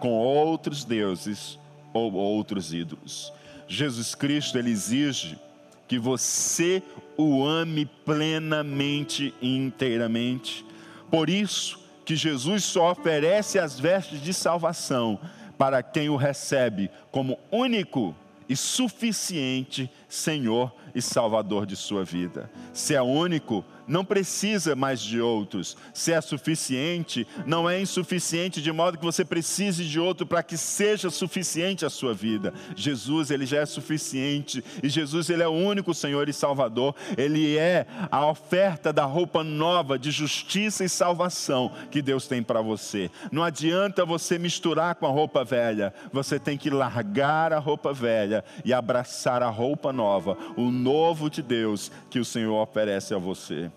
com 0.00 0.12
outros 0.12 0.84
deuses 0.84 1.58
ou 1.92 2.12
outros 2.12 2.72
ídolos. 2.72 3.32
Jesus 3.66 4.14
Cristo, 4.14 4.58
ele 4.58 4.70
exige 4.70 5.38
que 5.86 5.98
você 5.98 6.82
o 7.16 7.44
ame 7.44 7.84
plenamente 7.84 9.34
e 9.40 9.56
inteiramente. 9.56 10.64
Por 11.10 11.28
isso 11.28 11.79
que 12.10 12.16
Jesus 12.16 12.64
só 12.64 12.90
oferece 12.90 13.56
as 13.56 13.78
vestes 13.78 14.20
de 14.20 14.34
salvação 14.34 15.20
para 15.56 15.80
quem 15.80 16.08
o 16.08 16.16
recebe 16.16 16.90
como 17.12 17.38
único 17.52 18.16
e 18.48 18.56
suficiente 18.56 19.88
Senhor 20.08 20.74
e 20.92 21.00
Salvador 21.00 21.64
de 21.64 21.76
sua 21.76 22.02
vida. 22.02 22.50
Se 22.72 22.96
é 22.96 23.00
único, 23.00 23.64
não 23.90 24.04
precisa 24.04 24.76
mais 24.76 25.00
de 25.00 25.20
outros. 25.20 25.76
Se 25.92 26.12
é 26.12 26.20
suficiente, 26.20 27.26
não 27.44 27.68
é 27.68 27.80
insuficiente 27.80 28.62
de 28.62 28.70
modo 28.70 28.96
que 28.96 29.04
você 29.04 29.24
precise 29.24 29.84
de 29.84 29.98
outro 29.98 30.24
para 30.24 30.44
que 30.44 30.56
seja 30.56 31.10
suficiente 31.10 31.84
a 31.84 31.90
sua 31.90 32.14
vida. 32.14 32.54
Jesus, 32.76 33.32
ele 33.32 33.44
já 33.44 33.58
é 33.58 33.66
suficiente 33.66 34.62
e 34.80 34.88
Jesus 34.88 35.28
ele 35.28 35.42
é 35.42 35.48
o 35.48 35.52
único 35.52 35.92
Senhor 35.92 36.28
e 36.28 36.32
Salvador. 36.32 36.94
Ele 37.18 37.58
é 37.58 37.84
a 38.12 38.24
oferta 38.26 38.92
da 38.92 39.04
roupa 39.04 39.42
nova 39.42 39.98
de 39.98 40.12
justiça 40.12 40.84
e 40.84 40.88
salvação 40.88 41.72
que 41.90 42.00
Deus 42.00 42.28
tem 42.28 42.44
para 42.44 42.62
você. 42.62 43.10
Não 43.32 43.42
adianta 43.42 44.04
você 44.04 44.38
misturar 44.38 44.94
com 44.94 45.06
a 45.06 45.10
roupa 45.10 45.42
velha. 45.42 45.92
Você 46.12 46.38
tem 46.38 46.56
que 46.56 46.70
largar 46.70 47.52
a 47.52 47.58
roupa 47.58 47.92
velha 47.92 48.44
e 48.64 48.72
abraçar 48.72 49.42
a 49.42 49.50
roupa 49.50 49.92
nova, 49.92 50.38
o 50.56 50.70
novo 50.70 51.28
de 51.28 51.42
Deus 51.42 51.90
que 52.08 52.20
o 52.20 52.24
Senhor 52.24 52.54
oferece 52.62 53.12
a 53.12 53.18
você. 53.18 53.68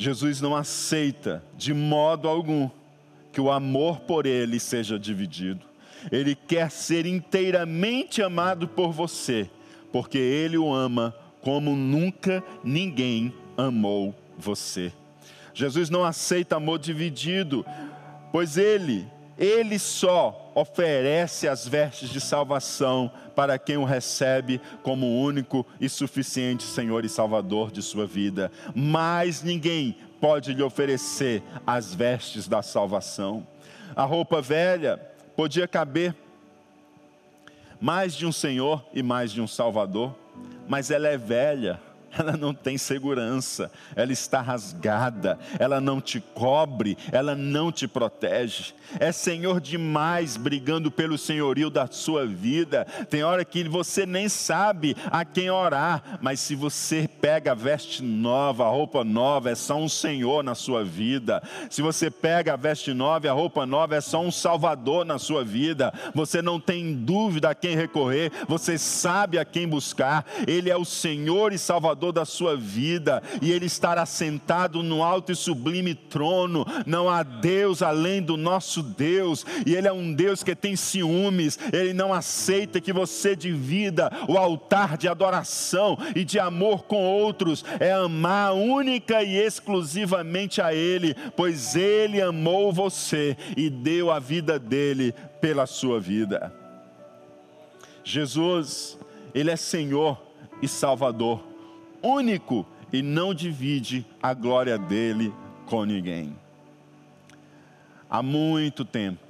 Jesus 0.00 0.40
não 0.40 0.56
aceita 0.56 1.44
de 1.54 1.74
modo 1.74 2.26
algum 2.26 2.70
que 3.30 3.38
o 3.38 3.50
amor 3.50 4.00
por 4.00 4.24
ele 4.24 4.58
seja 4.58 4.98
dividido. 4.98 5.60
Ele 6.10 6.34
quer 6.34 6.70
ser 6.70 7.04
inteiramente 7.04 8.22
amado 8.22 8.66
por 8.66 8.92
você, 8.92 9.50
porque 9.92 10.16
ele 10.16 10.56
o 10.56 10.72
ama 10.72 11.14
como 11.42 11.76
nunca 11.76 12.42
ninguém 12.64 13.30
amou 13.58 14.14
você. 14.38 14.90
Jesus 15.52 15.90
não 15.90 16.02
aceita 16.02 16.56
amor 16.56 16.78
dividido, 16.78 17.62
pois 18.32 18.56
ele, 18.56 19.06
ele 19.36 19.78
só 19.78 20.39
oferece 20.54 21.48
as 21.48 21.66
vestes 21.66 22.10
de 22.10 22.20
salvação 22.20 23.10
para 23.34 23.58
quem 23.58 23.76
o 23.76 23.84
recebe 23.84 24.60
como 24.82 25.20
único 25.20 25.66
e 25.80 25.88
suficiente 25.88 26.62
Senhor 26.62 27.04
e 27.04 27.08
Salvador 27.08 27.70
de 27.70 27.82
sua 27.82 28.06
vida. 28.06 28.50
Mas 28.74 29.42
ninguém 29.42 29.96
pode 30.20 30.52
lhe 30.52 30.62
oferecer 30.62 31.42
as 31.66 31.94
vestes 31.94 32.46
da 32.46 32.62
salvação. 32.62 33.46
A 33.96 34.04
roupa 34.04 34.40
velha 34.40 34.98
podia 35.34 35.66
caber 35.66 36.14
mais 37.80 38.14
de 38.14 38.26
um 38.26 38.32
Senhor 38.32 38.84
e 38.92 39.02
mais 39.02 39.32
de 39.32 39.40
um 39.40 39.46
Salvador, 39.46 40.14
mas 40.68 40.90
ela 40.90 41.08
é 41.08 41.16
velha 41.16 41.80
ela 42.16 42.36
não 42.36 42.52
tem 42.52 42.76
segurança, 42.76 43.70
ela 43.94 44.12
está 44.12 44.40
rasgada, 44.40 45.38
ela 45.58 45.80
não 45.80 46.00
te 46.00 46.20
cobre, 46.20 46.98
ela 47.12 47.34
não 47.34 47.70
te 47.72 47.86
protege. 47.86 48.74
É 48.98 49.12
Senhor 49.12 49.60
demais 49.60 50.36
brigando 50.36 50.90
pelo 50.90 51.16
senhorio 51.16 51.70
da 51.70 51.86
sua 51.86 52.26
vida. 52.26 52.84
Tem 53.08 53.22
hora 53.22 53.44
que 53.44 53.64
você 53.68 54.04
nem 54.04 54.28
sabe 54.28 54.96
a 55.10 55.24
quem 55.24 55.50
orar, 55.50 56.18
mas 56.20 56.40
se 56.40 56.54
você 56.54 57.08
pega 57.20 57.52
a 57.52 57.54
veste 57.54 58.02
nova, 58.02 58.64
a 58.64 58.68
roupa 58.68 59.04
nova, 59.04 59.50
é 59.50 59.54
só 59.54 59.76
um 59.76 59.88
Senhor 59.88 60.42
na 60.42 60.54
sua 60.54 60.84
vida. 60.84 61.42
Se 61.70 61.80
você 61.80 62.10
pega 62.10 62.54
a 62.54 62.56
veste 62.56 62.92
nova 62.92 63.30
a 63.30 63.32
roupa 63.32 63.64
nova, 63.66 63.96
é 63.96 64.00
só 64.00 64.20
um 64.20 64.30
Salvador 64.30 65.04
na 65.04 65.18
sua 65.18 65.44
vida. 65.44 65.92
Você 66.14 66.42
não 66.42 66.60
tem 66.60 66.94
dúvida 66.94 67.50
a 67.50 67.54
quem 67.54 67.76
recorrer, 67.76 68.30
você 68.48 68.78
sabe 68.78 69.38
a 69.38 69.44
quem 69.44 69.68
buscar. 69.68 70.24
Ele 70.46 70.70
é 70.70 70.76
o 70.76 70.84
Senhor 70.84 71.52
e 71.52 71.58
Salvador 71.58 71.99
Salvador 72.00 72.12
da 72.12 72.24
sua 72.24 72.56
vida, 72.56 73.22
e 73.42 73.52
Ele 73.52 73.66
estará 73.66 74.06
sentado 74.06 74.82
no 74.82 75.02
alto 75.02 75.30
e 75.30 75.36
sublime 75.36 75.94
trono. 75.94 76.64
Não 76.86 77.10
há 77.10 77.22
Deus 77.22 77.82
além 77.82 78.22
do 78.22 78.38
nosso 78.38 78.82
Deus, 78.82 79.44
e 79.66 79.74
Ele 79.74 79.86
é 79.86 79.92
um 79.92 80.14
Deus 80.14 80.42
que 80.42 80.56
tem 80.56 80.74
ciúmes, 80.74 81.58
Ele 81.70 81.92
não 81.92 82.12
aceita 82.12 82.80
que 82.80 82.92
você 82.92 83.36
divida 83.36 84.10
o 84.26 84.38
altar 84.38 84.96
de 84.96 85.08
adoração 85.08 85.98
e 86.16 86.24
de 86.24 86.38
amor 86.38 86.84
com 86.84 87.04
outros, 87.04 87.64
é 87.78 87.92
amar 87.92 88.54
única 88.54 89.22
e 89.22 89.36
exclusivamente 89.36 90.62
a 90.62 90.72
Ele, 90.72 91.14
pois 91.36 91.76
Ele 91.76 92.20
amou 92.22 92.72
você 92.72 93.36
e 93.56 93.68
deu 93.68 94.10
a 94.10 94.18
vida 94.18 94.58
dele 94.58 95.14
pela 95.40 95.66
sua 95.66 96.00
vida. 96.00 96.52
Jesus, 98.02 98.98
Ele 99.34 99.50
é 99.50 99.56
Senhor 99.56 100.18
e 100.62 100.68
Salvador 100.68 101.49
único 102.02 102.66
e 102.92 103.02
não 103.02 103.32
divide 103.34 104.06
a 104.22 104.34
glória 104.34 104.78
dele 104.78 105.32
com 105.66 105.84
ninguém. 105.84 106.36
Há 108.08 108.22
muito 108.22 108.84
tempo, 108.84 109.24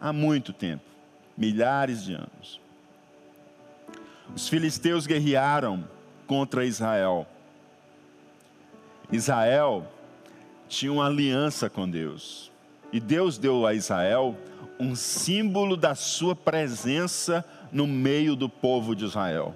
há 0.00 0.12
muito 0.12 0.52
tempo, 0.52 0.84
milhares 1.36 2.04
de 2.04 2.14
anos, 2.14 2.60
os 4.34 4.48
filisteus 4.48 5.06
guerrearam 5.06 5.88
contra 6.26 6.64
Israel. 6.64 7.26
Israel 9.10 9.86
tinha 10.68 10.92
uma 10.92 11.06
aliança 11.06 11.70
com 11.70 11.88
Deus. 11.88 12.50
E 12.92 13.00
Deus 13.00 13.38
deu 13.38 13.66
a 13.66 13.74
Israel 13.74 14.36
um 14.78 14.94
símbolo 14.94 15.76
da 15.76 15.94
sua 15.94 16.34
presença 16.34 17.44
no 17.72 17.86
meio 17.86 18.34
do 18.36 18.48
povo 18.48 18.94
de 18.94 19.04
Israel. 19.04 19.54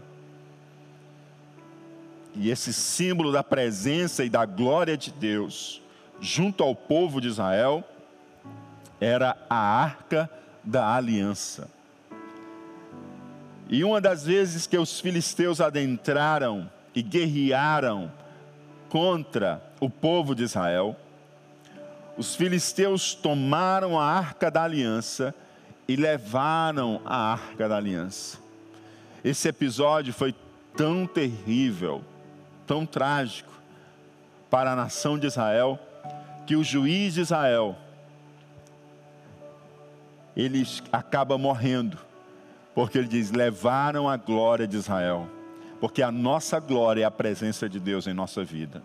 E 2.39 2.51
esse 2.51 2.73
símbolo 2.73 3.33
da 3.33 3.43
presença 3.43 4.25
e 4.25 4.31
da 4.31 4.47
glória 4.47 4.97
de 4.97 5.11
Deus 5.11 5.83
junto 6.21 6.63
ao 6.63 6.75
povo 6.75 7.21
de 7.21 7.29
Israel 7.29 7.85
era 9.01 9.37
a 9.51 9.57
arca 9.57 10.31
da 10.63 10.95
aliança. 10.95 11.69
E 13.69 13.85
uma 13.85 14.01
das 14.01 14.25
vezes 14.25 14.67
que 14.67 14.79
os 14.79 15.01
filisteus 15.01 15.61
adentraram 15.61 16.71
e 16.95 17.03
guerrearam 17.03 18.11
contra 18.89 19.63
o 19.81 19.91
povo 19.91 20.35
de 20.35 20.45
Israel, 20.45 20.97
os 22.17 22.35
filisteus 22.35 23.15
tomaram 23.15 23.99
a 23.99 24.05
arca 24.05 24.51
da 24.51 24.63
aliança 24.63 25.35
e 25.87 25.97
levaram 25.97 27.01
a 27.05 27.33
arca 27.33 27.69
da 27.69 27.77
aliança. 27.77 28.39
Esse 29.23 29.49
episódio 29.49 30.13
foi 30.13 30.35
tão 30.77 31.07
terrível, 31.07 32.03
tão 32.69 32.85
trágico 32.85 33.51
para 34.51 34.73
a 34.73 34.77
nação 34.77 35.19
de 35.19 35.27
Israel, 35.27 35.79
que 36.47 36.55
o 36.55 36.63
juiz 36.63 37.15
de 37.15 37.23
Israel 37.23 37.77
ele 40.37 40.65
acaba 40.93 41.37
morrendo, 41.37 41.99
porque 42.75 42.99
ele 42.99 43.09
diz: 43.09 43.33
levaram 43.33 44.09
a 44.09 44.17
glória 44.17 44.69
de 44.69 44.77
Israel, 44.77 45.27
porque 45.81 46.03
a 46.03 46.13
nossa 46.13 46.61
glória 46.61 47.03
é 47.03 47.05
a 47.05 47.11
presença 47.11 47.69
de 47.69 47.81
Deus 47.81 48.07
em 48.07 48.13
nossa 48.13 48.45
vida. 48.45 48.83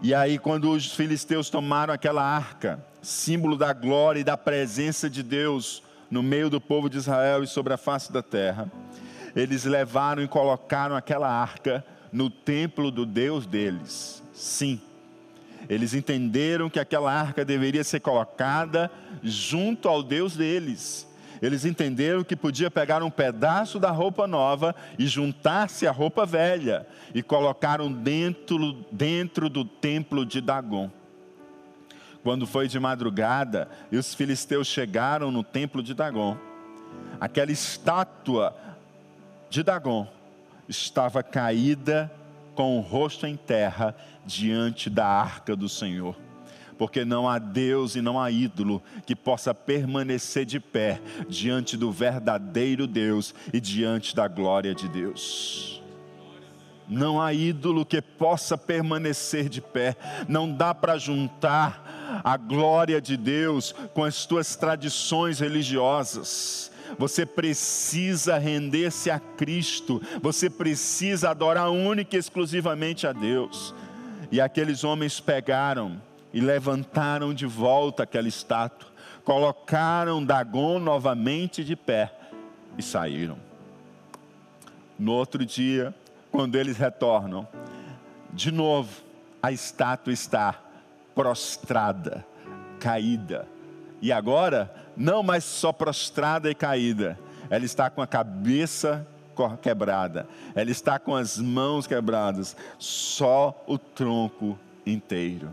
E 0.00 0.14
aí, 0.14 0.38
quando 0.38 0.70
os 0.70 0.92
filisteus 0.92 1.50
tomaram 1.50 1.92
aquela 1.92 2.22
arca, 2.22 2.84
símbolo 3.02 3.56
da 3.56 3.72
glória 3.72 4.20
e 4.20 4.24
da 4.24 4.36
presença 4.36 5.10
de 5.10 5.24
Deus 5.24 5.82
no 6.08 6.22
meio 6.22 6.48
do 6.48 6.60
povo 6.60 6.88
de 6.88 6.98
Israel 6.98 7.42
e 7.42 7.48
sobre 7.48 7.72
a 7.72 7.76
face 7.76 8.12
da 8.12 8.22
terra, 8.22 8.70
eles 9.34 9.64
levaram 9.64 10.22
e 10.22 10.28
colocaram 10.28 10.94
aquela 10.94 11.28
arca 11.28 11.84
no 12.12 12.30
templo 12.30 12.90
do 12.90 13.04
Deus 13.04 13.46
deles. 13.46 14.22
Sim, 14.32 14.80
eles 15.68 15.94
entenderam 15.94 16.70
que 16.70 16.80
aquela 16.80 17.12
arca 17.12 17.44
deveria 17.44 17.84
ser 17.84 18.00
colocada 18.00 18.90
junto 19.22 19.88
ao 19.88 20.02
Deus 20.02 20.36
deles. 20.36 21.06
Eles 21.40 21.64
entenderam 21.64 22.24
que 22.24 22.34
podia 22.34 22.70
pegar 22.70 23.02
um 23.02 23.10
pedaço 23.10 23.78
da 23.78 23.90
roupa 23.90 24.26
nova 24.26 24.74
e 24.98 25.06
juntar-se 25.06 25.86
à 25.86 25.92
roupa 25.92 26.26
velha 26.26 26.86
e 27.14 27.22
colocaram 27.22 27.92
dentro, 27.92 28.84
dentro 28.90 29.48
do 29.48 29.64
templo 29.64 30.26
de 30.26 30.40
Dagon. 30.40 30.90
Quando 32.24 32.46
foi 32.46 32.66
de 32.66 32.80
madrugada 32.80 33.68
e 33.92 33.96
os 33.96 34.14
filisteus 34.14 34.66
chegaram 34.66 35.30
no 35.30 35.44
templo 35.44 35.82
de 35.82 35.94
Dagon, 35.94 36.36
aquela 37.20 37.52
estátua 37.52 38.56
de 39.48 39.62
Dagon 39.62 40.08
estava 40.68 41.22
caída 41.22 42.12
com 42.54 42.76
o 42.76 42.80
rosto 42.80 43.26
em 43.26 43.36
terra 43.36 43.94
diante 44.26 44.90
da 44.90 45.06
arca 45.06 45.54
do 45.56 45.68
Senhor. 45.68 46.16
Porque 46.76 47.04
não 47.04 47.28
há 47.28 47.38
Deus 47.38 47.96
e 47.96 48.00
não 48.00 48.20
há 48.20 48.30
ídolo 48.30 48.82
que 49.04 49.16
possa 49.16 49.52
permanecer 49.52 50.44
de 50.44 50.60
pé 50.60 51.00
diante 51.28 51.76
do 51.76 51.90
verdadeiro 51.90 52.86
Deus 52.86 53.34
e 53.52 53.60
diante 53.60 54.14
da 54.14 54.28
glória 54.28 54.74
de 54.74 54.88
Deus. 54.88 55.82
Não 56.88 57.20
há 57.20 57.34
ídolo 57.34 57.84
que 57.84 58.00
possa 58.00 58.56
permanecer 58.56 59.48
de 59.48 59.60
pé. 59.60 59.96
Não 60.26 60.50
dá 60.50 60.74
para 60.74 60.96
juntar 60.96 62.22
a 62.24 62.36
glória 62.36 63.00
de 63.00 63.16
Deus 63.16 63.74
com 63.92 64.04
as 64.04 64.24
tuas 64.24 64.56
tradições 64.56 65.38
religiosas. 65.38 66.72
Você 66.96 67.26
precisa 67.26 68.38
render-se 68.38 69.10
a 69.10 69.18
Cristo, 69.18 70.00
você 70.22 70.48
precisa 70.48 71.30
adorar 71.30 71.70
única 71.70 72.16
e 72.16 72.18
exclusivamente 72.18 73.06
a 73.06 73.12
Deus. 73.12 73.74
E 74.30 74.40
aqueles 74.40 74.84
homens 74.84 75.20
pegaram 75.20 76.00
e 76.32 76.40
levantaram 76.40 77.32
de 77.32 77.46
volta 77.46 78.02
aquela 78.02 78.28
estátua, 78.28 78.88
colocaram 79.24 80.24
Dagon 80.24 80.78
novamente 80.78 81.64
de 81.64 81.74
pé 81.74 82.12
e 82.76 82.82
saíram. 82.82 83.38
No 84.98 85.12
outro 85.12 85.44
dia, 85.44 85.94
quando 86.30 86.56
eles 86.56 86.76
retornam, 86.76 87.46
de 88.32 88.50
novo, 88.50 89.02
a 89.42 89.50
estátua 89.52 90.12
está 90.12 90.60
prostrada, 91.14 92.26
caída. 92.78 93.48
E 94.00 94.12
agora 94.12 94.72
não 94.98 95.22
mais 95.22 95.44
só 95.44 95.72
prostrada 95.72 96.50
e 96.50 96.54
caída, 96.54 97.18
ela 97.48 97.64
está 97.64 97.88
com 97.88 98.02
a 98.02 98.06
cabeça 98.06 99.06
quebrada, 99.62 100.28
ela 100.54 100.70
está 100.70 100.98
com 100.98 101.14
as 101.14 101.38
mãos 101.38 101.86
quebradas, 101.86 102.56
só 102.78 103.64
o 103.66 103.78
tronco 103.78 104.58
inteiro. 104.84 105.50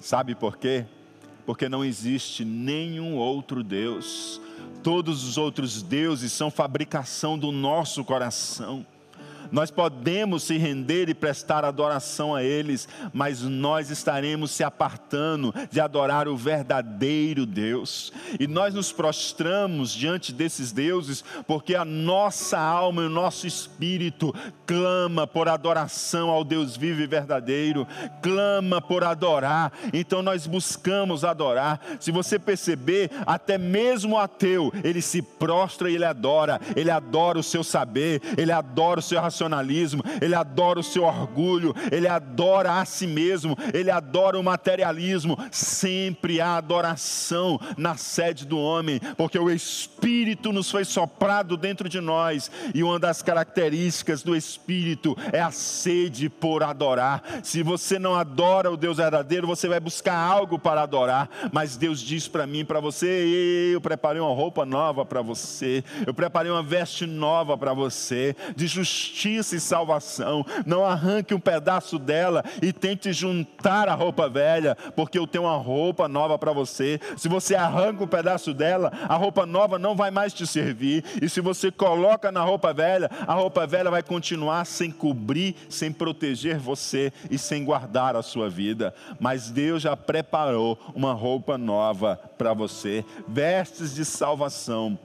Sabe 0.00 0.34
por 0.34 0.56
quê? 0.56 0.86
Porque 1.44 1.68
não 1.68 1.84
existe 1.84 2.44
nenhum 2.44 3.16
outro 3.16 3.62
Deus. 3.62 4.40
Todos 4.82 5.22
os 5.24 5.36
outros 5.36 5.82
deuses 5.82 6.32
são 6.32 6.50
fabricação 6.50 7.38
do 7.38 7.52
nosso 7.52 8.02
coração. 8.04 8.86
Nós 9.54 9.70
podemos 9.70 10.42
se 10.42 10.58
render 10.58 11.08
e 11.08 11.14
prestar 11.14 11.64
adoração 11.64 12.34
a 12.34 12.42
eles, 12.42 12.88
mas 13.12 13.42
nós 13.42 13.88
estaremos 13.88 14.50
se 14.50 14.64
apartando 14.64 15.54
de 15.70 15.78
adorar 15.78 16.26
o 16.26 16.36
verdadeiro 16.36 17.46
Deus. 17.46 18.12
E 18.40 18.48
nós 18.48 18.74
nos 18.74 18.90
prostramos 18.90 19.94
diante 19.94 20.32
desses 20.32 20.72
deuses 20.72 21.24
porque 21.46 21.76
a 21.76 21.84
nossa 21.84 22.58
alma 22.58 23.02
e 23.02 23.06
o 23.06 23.08
nosso 23.10 23.46
espírito 23.46 24.34
clama 24.66 25.24
por 25.24 25.48
adoração 25.48 26.30
ao 26.30 26.42
Deus 26.42 26.76
vivo 26.76 27.02
e 27.02 27.06
verdadeiro, 27.06 27.86
clama 28.20 28.80
por 28.80 29.04
adorar. 29.04 29.72
Então 29.92 30.20
nós 30.20 30.48
buscamos 30.48 31.24
adorar. 31.24 31.80
Se 32.00 32.10
você 32.10 32.40
perceber, 32.40 33.08
até 33.24 33.56
mesmo 33.56 34.16
o 34.16 34.18
ateu, 34.18 34.72
ele 34.82 35.00
se 35.00 35.22
prostra 35.22 35.88
e 35.88 35.94
ele 35.94 36.04
adora. 36.04 36.60
Ele 36.74 36.90
adora 36.90 37.38
o 37.38 37.42
seu 37.42 37.62
saber, 37.62 38.20
ele 38.36 38.50
adora 38.50 38.98
o 38.98 39.02
seu 39.02 39.20
racionamento 39.20 39.43
racionalismo, 39.44 40.02
ele 40.20 40.34
adora 40.34 40.80
o 40.80 40.82
seu 40.82 41.04
orgulho, 41.04 41.74
ele 41.92 42.08
adora 42.08 42.80
a 42.80 42.84
si 42.84 43.06
mesmo, 43.06 43.56
ele 43.72 43.90
adora 43.90 44.38
o 44.38 44.42
materialismo. 44.42 45.38
Sempre 45.50 46.40
há 46.40 46.56
adoração 46.56 47.60
na 47.76 47.96
sede 47.96 48.46
do 48.46 48.58
homem, 48.58 49.00
porque 49.16 49.38
o 49.38 49.50
Espírito 49.50 50.52
nos 50.52 50.70
foi 50.70 50.84
soprado 50.84 51.56
dentro 51.56 51.88
de 51.88 52.00
nós, 52.00 52.50
e 52.74 52.82
uma 52.82 52.98
das 52.98 53.22
características 53.22 54.22
do 54.22 54.34
Espírito 54.34 55.16
é 55.32 55.40
a 55.40 55.50
sede 55.50 56.28
por 56.28 56.62
adorar. 56.62 57.22
Se 57.42 57.62
você 57.62 57.98
não 57.98 58.14
adora 58.14 58.70
o 58.70 58.76
Deus 58.76 58.96
verdadeiro, 58.96 59.46
você 59.46 59.68
vai 59.68 59.80
buscar 59.80 60.16
algo 60.16 60.58
para 60.58 60.82
adorar, 60.82 61.28
mas 61.52 61.76
Deus 61.76 62.00
diz 62.00 62.26
para 62.28 62.46
mim, 62.46 62.64
para 62.64 62.80
você: 62.80 63.70
eu 63.74 63.80
preparei 63.80 64.20
uma 64.20 64.34
roupa 64.34 64.64
nova 64.64 65.04
para 65.04 65.22
você, 65.22 65.84
eu 66.06 66.14
preparei 66.14 66.50
uma 66.50 66.62
veste 66.62 67.06
nova 67.06 67.56
para 67.56 67.72
você, 67.72 68.34
de 68.56 68.66
justiça 68.66 69.23
justiça 69.24 69.56
e 69.56 69.60
salvação. 69.60 70.44
Não 70.66 70.84
arranque 70.84 71.34
um 71.34 71.40
pedaço 71.40 71.98
dela 71.98 72.44
e 72.60 72.72
tente 72.72 73.12
juntar 73.12 73.88
a 73.88 73.94
roupa 73.94 74.28
velha, 74.28 74.76
porque 74.94 75.18
eu 75.18 75.26
tenho 75.26 75.44
uma 75.44 75.56
roupa 75.56 76.06
nova 76.06 76.38
para 76.38 76.52
você. 76.52 77.00
Se 77.16 77.28
você 77.28 77.54
arranca 77.54 78.04
um 78.04 78.06
pedaço 78.06 78.52
dela, 78.52 78.92
a 79.08 79.16
roupa 79.16 79.46
nova 79.46 79.78
não 79.78 79.96
vai 79.96 80.10
mais 80.10 80.34
te 80.34 80.46
servir. 80.46 81.04
E 81.22 81.28
se 81.28 81.40
você 81.40 81.70
coloca 81.70 82.30
na 82.30 82.42
roupa 82.42 82.72
velha, 82.74 83.10
a 83.26 83.34
roupa 83.34 83.66
velha 83.66 83.90
vai 83.90 84.02
continuar 84.02 84.66
sem 84.66 84.90
cobrir, 84.90 85.56
sem 85.70 85.90
proteger 85.90 86.58
você 86.58 87.12
e 87.30 87.38
sem 87.38 87.64
guardar 87.64 88.16
a 88.16 88.22
sua 88.22 88.50
vida. 88.50 88.94
Mas 89.18 89.50
Deus 89.50 89.82
já 89.82 89.96
preparou 89.96 90.78
uma 90.94 91.12
roupa 91.12 91.56
nova 91.56 92.20
para 92.36 92.52
você, 92.52 93.04
vestes 93.26 93.94
de 93.94 94.04
salvação 94.04 94.98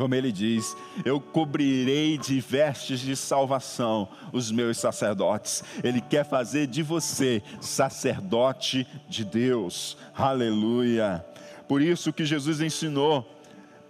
como 0.00 0.14
ele 0.14 0.32
diz: 0.32 0.74
Eu 1.04 1.20
cobrirei 1.20 2.16
de 2.16 2.40
vestes 2.40 3.00
de 3.00 3.14
salvação 3.14 4.08
os 4.32 4.50
meus 4.50 4.78
sacerdotes. 4.78 5.62
Ele 5.84 6.00
quer 6.00 6.24
fazer 6.24 6.66
de 6.66 6.82
você 6.82 7.42
sacerdote 7.60 8.86
de 9.06 9.26
Deus. 9.26 9.98
Aleluia. 10.16 11.22
Por 11.68 11.82
isso 11.82 12.14
que 12.14 12.24
Jesus 12.24 12.62
ensinou: 12.62 13.30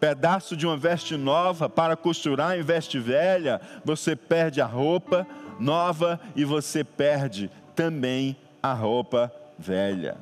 pedaço 0.00 0.56
de 0.56 0.66
uma 0.66 0.76
veste 0.76 1.16
nova 1.16 1.68
para 1.68 1.96
costurar 1.96 2.58
em 2.58 2.62
veste 2.62 2.98
velha, 2.98 3.60
você 3.84 4.16
perde 4.16 4.60
a 4.60 4.66
roupa 4.66 5.24
nova 5.60 6.18
e 6.34 6.44
você 6.44 6.82
perde 6.82 7.48
também 7.76 8.36
a 8.60 8.72
roupa 8.72 9.32
velha. 9.56 10.16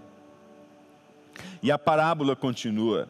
E 1.62 1.72
a 1.72 1.78
parábola 1.78 2.36
continua. 2.36 3.08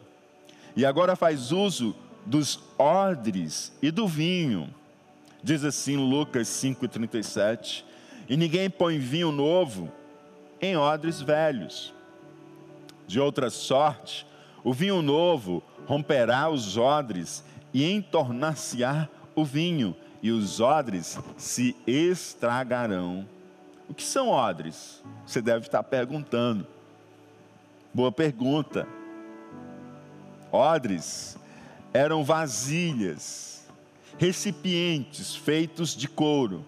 E 0.76 0.86
agora 0.86 1.16
faz 1.16 1.50
uso 1.50 1.96
dos 2.28 2.60
odres 2.78 3.72
e 3.80 3.90
do 3.90 4.06
vinho. 4.06 4.72
Diz 5.42 5.64
assim 5.64 5.96
Lucas 5.96 6.46
5,37: 6.48 7.84
E 8.28 8.36
ninguém 8.36 8.68
põe 8.68 8.98
vinho 8.98 9.32
novo 9.32 9.90
em 10.60 10.76
odres 10.76 11.22
velhos. 11.22 11.94
De 13.06 13.18
outra 13.18 13.48
sorte, 13.48 14.26
o 14.62 14.74
vinho 14.74 15.00
novo 15.00 15.62
romperá 15.86 16.50
os 16.50 16.76
odres 16.76 17.42
e 17.72 17.90
entornar-se-á 17.90 19.08
o 19.34 19.44
vinho, 19.44 19.96
e 20.22 20.30
os 20.30 20.60
odres 20.60 21.18
se 21.38 21.74
estragarão. 21.86 23.26
O 23.88 23.94
que 23.94 24.02
são 24.02 24.28
odres? 24.28 25.02
Você 25.24 25.40
deve 25.40 25.66
estar 25.66 25.82
perguntando. 25.82 26.66
Boa 27.94 28.12
pergunta. 28.12 28.86
Odres 30.52 31.37
eram 31.98 32.22
vasilhas, 32.22 33.66
recipientes 34.16 35.34
feitos 35.34 35.96
de 35.96 36.06
couro 36.06 36.64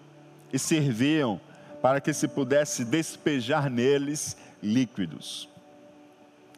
e 0.51 0.59
serviam 0.59 1.39
para 1.81 2.01
que 2.01 2.11
se 2.11 2.27
pudesse 2.27 2.83
despejar 2.83 3.69
neles 3.69 4.35
líquidos. 4.61 5.47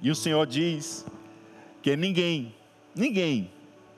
E 0.01 0.09
o 0.09 0.15
Senhor 0.15 0.47
diz 0.47 1.05
que 1.83 1.95
ninguém, 1.95 2.55
ninguém 2.95 3.51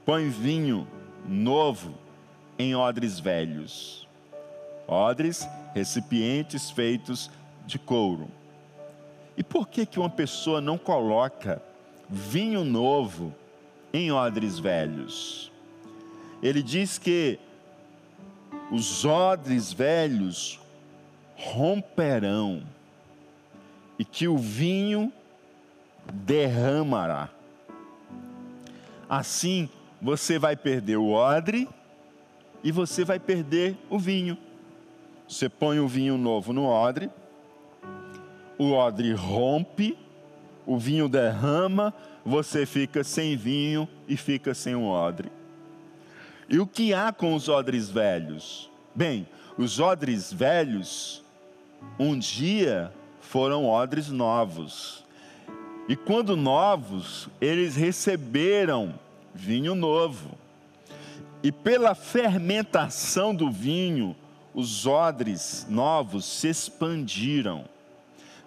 põe 0.06 0.28
vinho 0.28 0.86
novo 1.26 1.98
em 2.60 2.76
odres 2.76 3.18
velhos. 3.18 4.06
Odres, 4.86 5.48
recipientes 5.74 6.70
feitos 6.70 7.32
de 7.66 7.80
couro. 7.80 8.28
E 9.38 9.44
por 9.44 9.70
que 9.70 9.86
que 9.86 10.00
uma 10.00 10.10
pessoa 10.10 10.60
não 10.60 10.78
coloca 10.78 11.62
vinho 12.10 12.66
novo 12.66 13.34
em 13.96 14.12
odres 14.12 14.60
velhos? 14.60 15.52
Ele 16.42 16.62
diz 16.62 16.98
que 16.98 17.40
os 18.72 19.06
odres 19.06 19.72
velhos 19.72 20.60
romperão 21.36 22.64
e 23.98 24.04
que 24.04 24.28
o 24.28 24.38
vinho 24.38 25.12
derramará. 26.14 27.30
Assim, 29.10 29.70
você 30.02 30.38
vai 30.38 30.56
perder 30.56 30.98
o 30.98 31.12
odre 31.12 31.68
e 32.64 32.72
você 32.72 33.06
vai 33.06 33.20
perder 33.20 33.78
o 33.90 33.98
vinho. 33.98 34.38
Você 35.28 35.48
põe 35.50 35.80
o 35.80 35.88
vinho 35.88 36.18
novo 36.18 36.54
no 36.54 36.66
odre, 36.66 37.10
o 38.58 38.72
odre 38.72 39.12
rompe, 39.14 39.98
o 40.66 40.78
vinho 40.78 41.10
derrama, 41.10 41.94
você 42.26 42.66
fica 42.66 43.04
sem 43.04 43.38
vinho 43.38 43.88
e 44.08 44.18
fica 44.18 44.56
sem 44.56 44.74
o 44.74 44.86
odre. 44.86 45.32
E 46.50 46.60
o 46.60 46.66
que 46.66 46.92
há 46.92 47.14
com 47.14 47.36
os 47.36 47.48
odres 47.48 47.90
velhos? 47.90 48.70
Bem, 48.96 49.28
os 49.58 49.80
odres 49.80 50.34
velhos, 50.34 51.24
um 52.00 52.18
dia 52.18 52.92
foram 53.22 53.68
odres 53.68 54.10
novos. 54.10 55.04
E 55.88 55.96
quando 55.96 56.36
novos, 56.36 57.30
eles 57.40 57.76
receberam 57.76 58.96
vinho 59.34 59.76
novo. 59.76 60.32
E 61.44 61.52
pela 61.52 61.94
fermentação 61.94 63.36
do 63.36 63.52
vinho, 63.52 64.16
os 64.52 64.88
odres 64.88 65.68
novos 65.70 66.26
se 66.26 66.48
expandiram. 66.48 67.66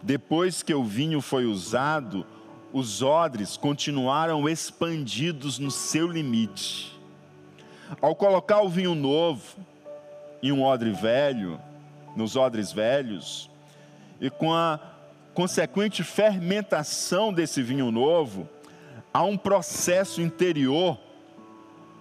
Depois 0.02 0.62
que 0.62 0.74
o 0.74 0.82
vinho 0.82 1.20
foi 1.20 1.44
usado, 1.44 2.26
os 2.78 3.02
odres 3.02 3.56
continuaram 3.56 4.48
expandidos 4.48 5.58
no 5.58 5.70
seu 5.70 6.06
limite. 6.06 6.96
Ao 8.00 8.14
colocar 8.14 8.60
o 8.62 8.68
vinho 8.68 8.94
novo 8.94 9.56
em 10.42 10.52
um 10.52 10.62
odre 10.62 10.92
velho, 10.92 11.60
nos 12.14 12.36
odres 12.36 12.72
velhos, 12.72 13.50
e 14.20 14.30
com 14.30 14.52
a 14.52 14.78
consequente 15.34 16.02
fermentação 16.04 17.32
desse 17.32 17.62
vinho 17.62 17.90
novo, 17.90 18.48
há 19.12 19.22
um 19.22 19.36
processo 19.36 20.20
interior 20.20 20.98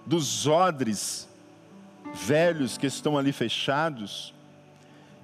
dos 0.06 0.46
odres 0.46 1.28
velhos 2.14 2.78
que 2.78 2.86
estão 2.86 3.18
ali 3.18 3.32
fechados, 3.32 4.32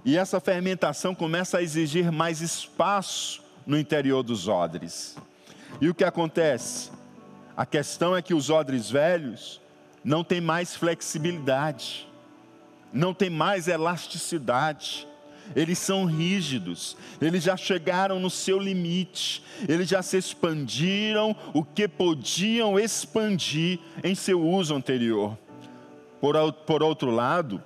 e 0.05 0.19
essa 0.19 0.38
fermentação 0.40 1.14
começa 1.14 1.59
a 1.59 1.62
exigir 1.62 2.12
mais 2.12 2.40
espaço 2.40 3.43
no 3.67 3.79
interior 3.79 4.23
dos 4.23 4.49
odres. 4.49 5.17
E 5.81 5.89
o 5.89 5.95
que 5.95 6.05
acontece? 6.05 6.91
A 7.57 7.67
questão 7.67 8.17
é 8.17 8.23
que 8.23 8.35
os 8.35 8.51
odres 8.51 8.91
velhos 8.91 9.61
não 10.03 10.25
têm 10.25 10.41
mais 10.41 10.75
flexibilidade, 10.75 12.09
não 12.93 13.15
têm 13.15 13.31
mais 13.31 13.69
elasticidade 13.69 15.07
eles 15.55 15.79
são 15.79 16.05
rígidos, 16.05 16.97
eles 17.21 17.43
já 17.43 17.57
chegaram 17.57 18.19
no 18.19 18.31
seu 18.31 18.59
limite, 18.59 19.43
eles 19.69 19.89
já 19.89 20.03
se 20.03 20.17
expandiram 20.17 21.37
o 21.53 21.63
que 21.63 21.87
podiam 21.87 22.79
expandir 22.79 23.79
em 24.03 24.15
seu 24.15 24.41
uso 24.41 24.75
anterior. 24.75 25.37
Por, 26.21 26.53
por 26.53 26.83
outro 26.83 27.11
lado, 27.11 27.63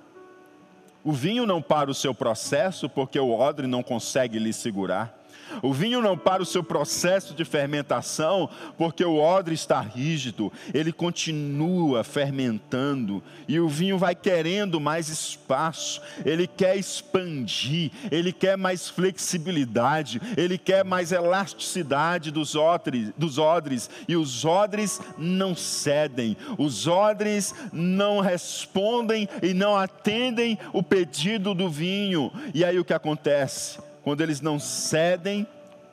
o 1.03 1.13
vinho 1.13 1.45
não 1.45 1.61
para 1.61 1.89
o 1.89 1.93
seu 1.93 2.13
processo 2.13 2.89
porque 2.89 3.19
o 3.19 3.31
odre 3.31 3.67
não 3.67 3.81
consegue 3.81 4.37
lhe 4.39 4.51
segurar. 4.51 5.17
O 5.61 5.73
vinho 5.73 6.01
não 6.01 6.17
para 6.17 6.41
o 6.41 6.45
seu 6.45 6.63
processo 6.63 7.33
de 7.33 7.45
fermentação, 7.45 8.49
porque 8.77 9.03
o 9.03 9.17
odre 9.17 9.53
está 9.53 9.79
rígido, 9.79 10.51
ele 10.73 10.91
continua 10.91 12.03
fermentando, 12.03 13.23
e 13.47 13.59
o 13.59 13.67
vinho 13.67 13.97
vai 13.97 14.15
querendo 14.15 14.79
mais 14.79 15.09
espaço, 15.09 16.01
ele 16.25 16.47
quer 16.47 16.77
expandir, 16.77 17.91
ele 18.11 18.31
quer 18.31 18.57
mais 18.57 18.89
flexibilidade, 18.89 20.21
ele 20.37 20.57
quer 20.57 20.83
mais 20.85 21.11
elasticidade 21.11 22.31
dos 22.31 22.55
odres, 22.55 23.11
dos 23.17 23.37
odres 23.37 23.89
e 24.07 24.15
os 24.15 24.45
odres 24.45 24.99
não 25.17 25.55
cedem, 25.55 26.37
os 26.57 26.87
odres 26.87 27.53
não 27.71 28.19
respondem 28.19 29.27
e 29.41 29.53
não 29.53 29.75
atendem 29.75 30.57
o 30.73 30.83
pedido 30.83 31.53
do 31.53 31.69
vinho, 31.69 32.31
e 32.53 32.63
aí 32.63 32.79
o 32.79 32.85
que 32.85 32.93
acontece? 32.93 33.88
Quando 34.09 34.21
eles 34.21 34.41
não 34.41 34.57
cedem, 34.57 35.45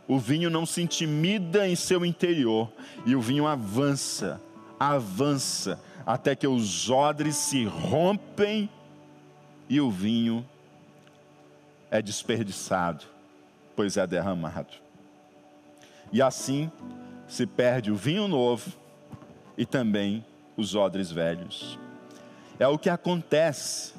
o 0.09 0.19
vinho 0.19 0.49
não 0.49 0.65
se 0.65 0.81
intimida 0.81 1.69
em 1.69 1.77
seu 1.77 2.03
interior 2.03 2.73
e 3.05 3.15
o 3.15 3.21
vinho 3.21 3.47
avança, 3.47 4.41
avança, 4.81 5.79
até 6.07 6.35
que 6.35 6.47
os 6.47 6.89
odres 6.89 7.37
se 7.37 7.67
rompem 7.67 8.71
e 9.69 9.83
o 9.83 9.91
vinho 9.91 10.49
é 11.91 12.01
desperdiçado, 12.01 13.05
pois 13.77 13.99
é 13.99 14.07
derramado. 14.07 14.73
E 16.11 16.23
assim 16.23 16.73
se 17.29 17.47
perde 17.47 17.93
o 17.93 17.97
vinho 17.97 18.27
novo 18.27 18.73
e 19.59 19.67
também 19.67 20.25
os 20.57 20.75
odres 20.75 21.11
velhos. 21.11 21.79
É 22.59 22.67
o 22.67 22.79
que 22.79 22.89
acontece 22.89 23.93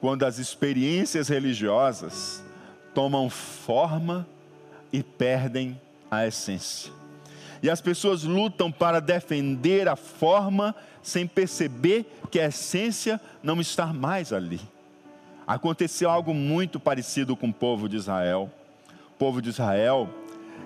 quando 0.00 0.22
as 0.22 0.38
experiências 0.38 1.26
religiosas 1.26 2.44
tomam 2.94 3.28
forma 3.28 4.26
e 4.92 5.02
perdem 5.02 5.78
a 6.10 6.26
essência. 6.26 6.92
E 7.62 7.68
as 7.68 7.80
pessoas 7.80 8.24
lutam 8.24 8.70
para 8.70 9.00
defender 9.00 9.88
a 9.88 9.96
forma 9.96 10.74
sem 11.02 11.26
perceber 11.26 12.06
que 12.30 12.38
a 12.38 12.46
essência 12.46 13.20
não 13.42 13.60
está 13.60 13.86
mais 13.86 14.32
ali. 14.32 14.60
Aconteceu 15.46 16.08
algo 16.08 16.32
muito 16.32 16.78
parecido 16.78 17.36
com 17.36 17.48
o 17.48 17.52
povo 17.52 17.88
de 17.88 17.96
Israel. 17.96 18.50
O 19.08 19.18
povo 19.18 19.42
de 19.42 19.50
Israel, 19.50 20.08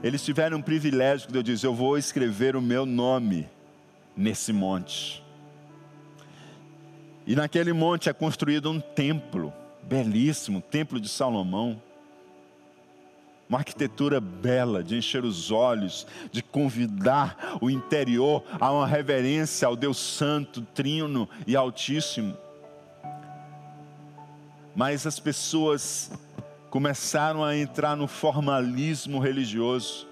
eles 0.03 0.25
tiveram 0.25 0.59
um 0.59 0.63
privilégio 0.63 1.27
que 1.27 1.33
Deus 1.33 1.45
diz: 1.45 1.63
Eu 1.63 1.75
vou 1.75 1.97
escrever 1.97 2.55
o 2.55 2.63
meu 2.63 2.85
nome 2.85 3.49
nesse 4.17 4.53
monte. 4.53 5.23
E 7.27 7.35
naquele 7.35 7.73
monte 7.73 8.09
é 8.09 8.13
construído 8.13 8.71
um 8.71 8.81
templo 8.81 9.53
belíssimo, 9.83 10.59
o 10.59 10.63
templo 10.63 11.01
de 11.01 11.09
Salomão 11.09 11.81
uma 13.49 13.59
arquitetura 13.59 14.21
bela, 14.21 14.85
de 14.85 14.97
encher 14.97 15.25
os 15.25 15.51
olhos, 15.51 16.07
de 16.31 16.43
convidar 16.43 17.57
o 17.61 17.71
interior 17.71 18.45
a 18.61 18.71
uma 18.71 18.87
reverência 18.87 19.67
ao 19.67 19.75
Deus 19.75 19.97
Santo, 19.97 20.61
Trino 20.75 21.29
e 21.47 21.57
Altíssimo. 21.57 22.37
Mas 24.77 25.07
as 25.07 25.19
pessoas 25.19 26.11
começaram 26.71 27.43
a 27.43 27.57
entrar 27.57 27.97
no 27.97 28.07
formalismo 28.07 29.19
religioso, 29.19 30.07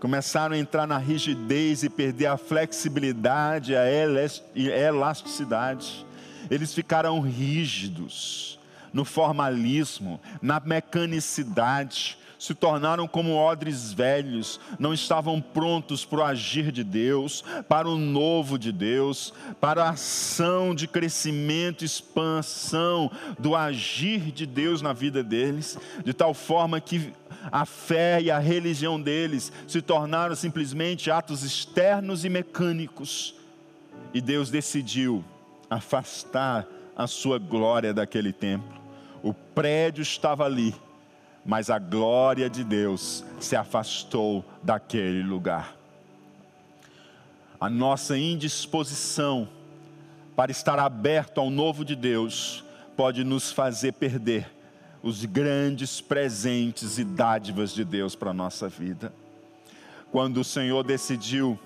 começaram 0.00 0.54
a 0.54 0.58
entrar 0.58 0.86
na 0.86 0.98
rigidez 0.98 1.84
e 1.84 1.88
perder 1.88 2.26
a 2.26 2.36
flexibilidade, 2.36 3.76
a 3.76 3.84
elasticidade. 4.54 6.04
Eles 6.50 6.74
ficaram 6.74 7.20
rígidos 7.20 8.58
no 8.92 9.04
formalismo, 9.04 10.20
na 10.42 10.58
mecanicidade, 10.60 12.18
se 12.38 12.54
tornaram 12.54 13.08
como 13.08 13.36
odres 13.36 13.92
velhos, 13.92 14.60
não 14.78 14.94
estavam 14.94 15.40
prontos 15.40 16.04
para 16.04 16.18
o 16.20 16.24
agir 16.24 16.70
de 16.70 16.84
Deus, 16.84 17.44
para 17.68 17.88
o 17.88 17.98
novo 17.98 18.58
de 18.58 18.70
Deus, 18.70 19.34
para 19.60 19.84
a 19.84 19.90
ação 19.90 20.74
de 20.74 20.86
crescimento, 20.86 21.84
expansão 21.84 23.10
do 23.38 23.56
agir 23.56 24.30
de 24.30 24.46
Deus 24.46 24.80
na 24.80 24.92
vida 24.92 25.22
deles, 25.22 25.76
de 26.04 26.12
tal 26.12 26.32
forma 26.32 26.80
que 26.80 27.12
a 27.50 27.64
fé 27.64 28.20
e 28.20 28.30
a 28.30 28.38
religião 28.38 29.00
deles 29.00 29.52
se 29.66 29.82
tornaram 29.82 30.36
simplesmente 30.36 31.10
atos 31.10 31.42
externos 31.42 32.24
e 32.24 32.28
mecânicos. 32.28 33.34
E 34.14 34.20
Deus 34.20 34.50
decidiu 34.50 35.24
afastar 35.68 36.66
a 36.96 37.06
sua 37.06 37.38
glória 37.38 37.92
daquele 37.92 38.32
templo. 38.32 38.78
O 39.22 39.34
prédio 39.34 40.02
estava 40.02 40.44
ali, 40.44 40.74
mas 41.48 41.70
a 41.70 41.78
glória 41.78 42.50
de 42.50 42.62
Deus 42.62 43.24
se 43.40 43.56
afastou 43.56 44.44
daquele 44.62 45.22
lugar. 45.22 45.74
a 47.58 47.70
nossa 47.70 48.18
indisposição 48.18 49.48
para 50.36 50.52
estar 50.52 50.78
aberto 50.78 51.40
ao 51.40 51.48
novo 51.48 51.86
de 51.86 51.96
Deus 51.96 52.62
pode 52.94 53.24
nos 53.24 53.50
fazer 53.50 53.92
perder 53.92 54.46
os 55.02 55.24
grandes 55.24 56.02
presentes 56.02 56.98
e 56.98 57.04
dádivas 57.04 57.72
de 57.72 57.82
Deus 57.82 58.14
para 58.14 58.30
a 58.30 58.34
nossa 58.34 58.68
vida. 58.68 59.10
Quando 60.12 60.40
o 60.40 60.44
Senhor 60.44 60.84
decidiu 60.84 61.58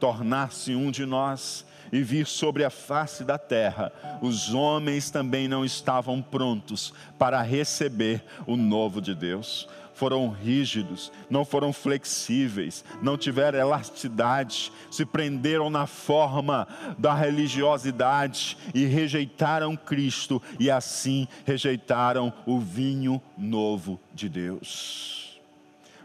tornar-se 0.00 0.74
um 0.74 0.90
de 0.90 1.06
nós 1.06 1.64
e 1.92 2.02
vir 2.02 2.26
sobre 2.26 2.64
a 2.64 2.70
face 2.70 3.24
da 3.24 3.38
terra, 3.38 3.92
os 4.20 4.52
homens 4.52 5.10
também 5.10 5.48
não 5.48 5.64
estavam 5.64 6.22
prontos 6.22 6.92
para 7.18 7.42
receber 7.42 8.22
o 8.46 8.56
novo 8.56 9.00
de 9.00 9.14
Deus 9.14 9.68
foram 9.98 10.28
rígidos, 10.28 11.10
não 11.28 11.44
foram 11.44 11.72
flexíveis, 11.72 12.84
não 13.02 13.18
tiveram 13.18 13.58
elasticidade, 13.58 14.70
se 14.92 15.04
prenderam 15.04 15.68
na 15.68 15.88
forma 15.88 16.68
da 16.96 17.12
religiosidade 17.12 18.56
e 18.72 18.84
rejeitaram 18.84 19.76
Cristo 19.76 20.40
e 20.60 20.70
assim 20.70 21.26
rejeitaram 21.44 22.32
o 22.46 22.60
vinho 22.60 23.20
novo 23.36 23.98
de 24.14 24.28
Deus. 24.28 25.40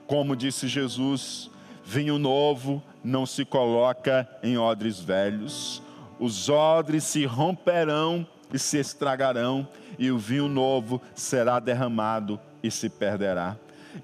Como 0.08 0.36
disse 0.36 0.68
Jesus, 0.68 1.52
vinho 1.84 2.18
novo 2.18 2.82
não 3.04 3.26
se 3.26 3.44
coloca 3.44 4.28
em 4.42 4.58
odres 4.58 5.00
velhos, 5.00 5.82
os 6.20 6.50
odres 6.50 7.04
se 7.04 7.26
romperão 7.26 8.26
e 8.54 8.60
se 8.60 8.78
estragarão, 8.78 9.68
e 9.98 10.12
o 10.12 10.18
vinho 10.18 10.48
novo 10.48 11.02
será 11.14 11.60
derramado 11.60 12.40
e 12.62 12.72
se 12.72 12.90
perderá. 12.90 13.58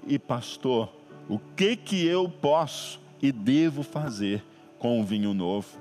E 0.06 0.18
pastor, 0.18 0.88
o 1.28 1.38
que 1.56 1.76
que 1.76 2.06
eu 2.06 2.28
posso 2.28 3.00
e 3.22 3.32
devo 3.32 3.82
fazer 3.82 4.44
com 4.78 5.00
o 5.00 5.04
vinho 5.04 5.32
novo? 5.32 5.78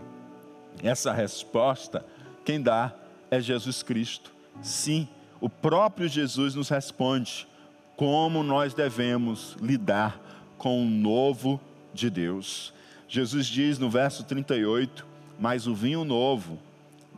Essa 0.82 1.12
resposta, 1.12 2.06
quem 2.46 2.62
dá 2.62 2.94
é 3.30 3.42
Jesus 3.42 3.84
Cristo. 3.84 4.32
Sim, 4.62 5.08
o 5.42 5.50
próprio 5.50 6.08
Jesus 6.08 6.56
nos 6.56 6.70
responde 6.70 7.48
como 7.96 8.44
nós 8.44 8.74
devemos 8.74 9.58
lidar 9.62 10.20
com 10.58 10.82
o 10.82 10.86
novo 10.86 11.60
de 12.00 12.10
Deus. 12.10 12.74
Jesus 13.08 13.48
diz 13.48 13.78
no 13.78 13.90
verso 13.90 14.24
38: 14.24 15.06
Mas 15.38 15.68
o 15.68 15.76
vinho 15.76 16.04
novo 16.04 16.58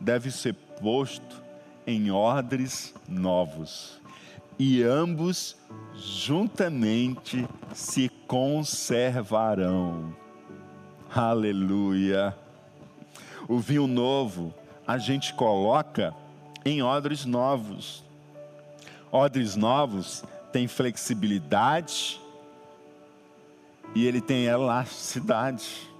deve 0.00 0.30
ser 0.30 0.54
posto 0.80 1.42
em 1.86 2.10
odres 2.10 2.94
novos, 3.08 4.00
e 4.58 4.82
ambos 4.82 5.56
juntamente 5.94 7.46
se 7.74 8.08
conservarão. 8.26 10.14
Aleluia. 11.14 12.34
O 13.48 13.58
vinho 13.58 13.86
novo 13.86 14.54
a 14.86 14.96
gente 14.98 15.34
coloca 15.34 16.14
em 16.64 16.82
odres 16.82 17.24
novos. 17.24 18.02
Odres 19.10 19.56
novos 19.56 20.24
têm 20.52 20.66
flexibilidade 20.66 22.21
e 23.94 24.06
ele 24.06 24.20
tem 24.20 24.44
elasticidade. 24.44 25.90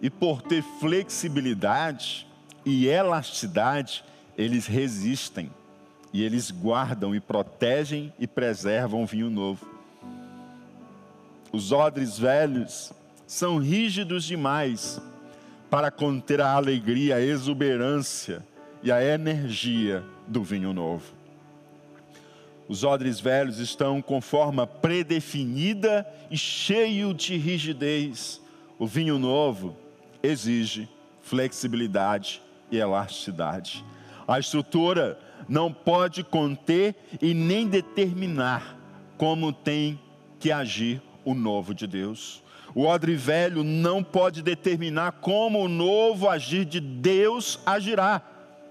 E 0.00 0.08
por 0.08 0.42
ter 0.42 0.62
flexibilidade 0.80 2.26
e 2.64 2.86
elasticidade, 2.86 4.04
eles 4.36 4.66
resistem 4.66 5.50
e 6.12 6.22
eles 6.22 6.50
guardam 6.50 7.14
e 7.14 7.20
protegem 7.20 8.12
e 8.18 8.26
preservam 8.26 9.02
o 9.02 9.06
vinho 9.06 9.28
novo. 9.28 9.66
Os 11.52 11.72
odres 11.72 12.18
velhos 12.18 12.92
são 13.26 13.58
rígidos 13.58 14.24
demais 14.24 15.00
para 15.70 15.90
conter 15.90 16.40
a 16.40 16.52
alegria, 16.52 17.16
a 17.16 17.20
exuberância 17.20 18.44
e 18.82 18.92
a 18.92 19.02
energia 19.02 20.04
do 20.26 20.42
vinho 20.42 20.72
novo. 20.72 21.17
Os 22.68 22.84
odres 22.84 23.18
velhos 23.18 23.58
estão 23.58 24.02
com 24.02 24.20
forma 24.20 24.66
predefinida 24.66 26.06
e 26.30 26.36
cheio 26.36 27.14
de 27.14 27.36
rigidez. 27.38 28.42
O 28.78 28.86
vinho 28.86 29.18
novo 29.18 29.74
exige 30.22 30.86
flexibilidade 31.22 32.42
e 32.70 32.76
elasticidade. 32.76 33.82
A 34.26 34.38
estrutura 34.38 35.18
não 35.48 35.72
pode 35.72 36.22
conter 36.22 36.94
e 37.22 37.32
nem 37.32 37.66
determinar 37.66 38.76
como 39.16 39.50
tem 39.50 39.98
que 40.38 40.52
agir 40.52 41.00
o 41.24 41.34
novo 41.34 41.74
de 41.74 41.86
Deus. 41.86 42.42
O 42.74 42.84
odre 42.84 43.14
velho 43.14 43.64
não 43.64 44.04
pode 44.04 44.42
determinar 44.42 45.12
como 45.12 45.64
o 45.64 45.68
novo 45.68 46.28
agir 46.28 46.66
de 46.66 46.80
Deus 46.80 47.58
agirá. 47.64 48.20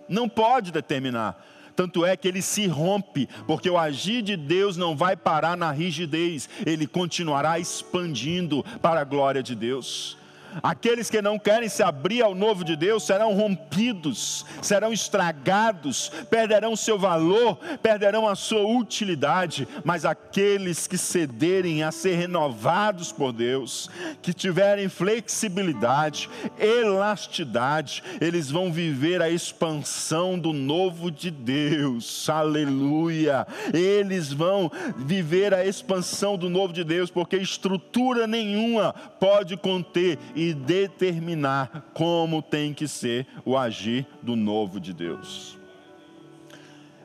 Não 0.08 0.30
pode 0.30 0.72
determinar. 0.72 1.44
Tanto 1.78 2.04
é 2.04 2.18
que 2.18 2.28
ele 2.28 2.42
se 2.42 2.66
rompe, 2.66 3.30
porque 3.46 3.70
o 3.70 3.78
agir 3.78 4.24
de 4.24 4.36
Deus 4.36 4.76
não 4.76 4.98
vai 4.98 5.16
parar 5.16 5.56
na 5.56 5.72
rigidez, 5.72 6.50
ele 6.66 6.88
continuará 6.88 7.60
expandindo 7.60 8.66
para 8.82 9.00
a 9.00 9.04
glória 9.04 9.44
de 9.44 9.54
Deus. 9.54 10.18
Aqueles 10.64 11.10
que 11.10 11.22
não 11.22 11.38
querem 11.38 11.70
se 11.70 11.84
abrir 11.84 12.22
ao 12.22 12.34
novo 12.34 12.64
de 12.64 12.76
Deus 12.76 13.06
serão 13.06 13.34
rompidos, 13.34 14.46
serão 14.62 14.92
estragados, 14.92 16.10
perderão 16.30 16.76
seu 16.76 16.98
valor, 16.98 17.58
perderão 17.82 18.28
a 18.28 18.36
sua 18.36 18.66
utilidade. 18.66 19.68
Mas 19.84 20.06
aqueles 20.06 20.88
que 20.88 20.98
cederem 20.98 21.84
a 21.84 21.92
ser 21.92 22.16
renovados 22.16 23.12
por 23.12 23.32
Deus, 23.32 23.90
que 24.22 24.34
tiverem 24.34 24.90
flexibilidade, 24.90 26.30
elasticidade, 26.60 28.04
eles 28.20 28.50
vão 28.50 28.72
viver 28.72 29.22
a 29.22 29.30
expansão 29.30 30.38
do 30.38 30.54
novo 30.54 31.12
de 31.12 31.30
Deus. 31.30 32.30
Aleluia! 32.30 33.46
Eles 33.74 34.34
vão 34.34 34.72
viver 34.98 35.54
a 35.54 35.66
expansão 35.66 36.38
do 36.38 36.50
novo 36.50 36.74
de 36.74 36.84
Deus, 36.84 37.10
porque 37.10 37.38
estrutura 37.38 38.26
nenhuma 38.28 38.94
pode 39.20 39.56
conter 39.58 40.18
e 40.38 40.54
determinar 40.54 41.89
como 41.95 42.43
tem 42.43 42.71
que 42.71 42.88
ser 42.88 43.26
o 43.43 43.58
agir 43.58 44.06
do 44.21 44.36
novo 44.36 44.80
de 44.80 44.93
Deus. 44.93 45.58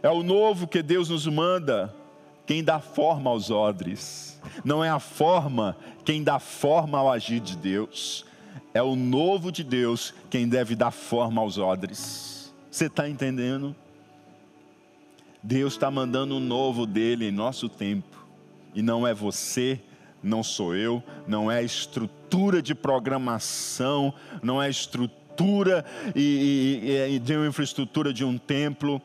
É 0.02 0.10
o 0.10 0.22
novo 0.22 0.68
que 0.68 0.82
Deus 0.82 1.08
nos 1.08 1.26
manda 1.26 1.94
quem 2.44 2.62
dá 2.62 2.78
forma 2.78 3.30
aos 3.30 3.50
odres. 3.50 4.38
Não 4.62 4.84
é 4.84 4.90
a 4.90 4.98
forma 4.98 5.74
quem 6.04 6.22
dá 6.22 6.38
forma 6.38 6.98
ao 6.98 7.10
agir 7.10 7.40
de 7.40 7.56
Deus. 7.56 8.26
É 8.74 8.82
o 8.82 8.94
novo 8.94 9.50
de 9.50 9.64
Deus 9.64 10.12
quem 10.28 10.46
deve 10.46 10.76
dar 10.76 10.90
forma 10.90 11.40
aos 11.40 11.56
odres. 11.56 12.52
Você 12.70 12.84
está 12.84 13.08
entendendo? 13.08 13.74
Deus 15.42 15.72
está 15.72 15.90
mandando 15.90 16.36
o 16.36 16.40
novo 16.40 16.84
dele 16.84 17.28
em 17.28 17.32
nosso 17.32 17.66
tempo. 17.66 18.26
E 18.74 18.82
não 18.82 19.06
é 19.06 19.14
você, 19.14 19.80
não 20.22 20.42
sou 20.42 20.74
eu, 20.74 21.02
não 21.26 21.50
é 21.50 21.58
a 21.58 21.62
estrutura 21.62 22.62
de 22.62 22.74
programação, 22.74 24.14
não 24.42 24.62
é 24.62 24.66
a 24.66 24.70
estrutura 24.70 25.84
e, 26.14 26.80
e, 27.08 27.14
e 27.14 27.18
de 27.18 27.36
uma 27.36 27.46
infraestrutura 27.46 28.12
de 28.12 28.24
um 28.24 28.38
templo, 28.38 29.00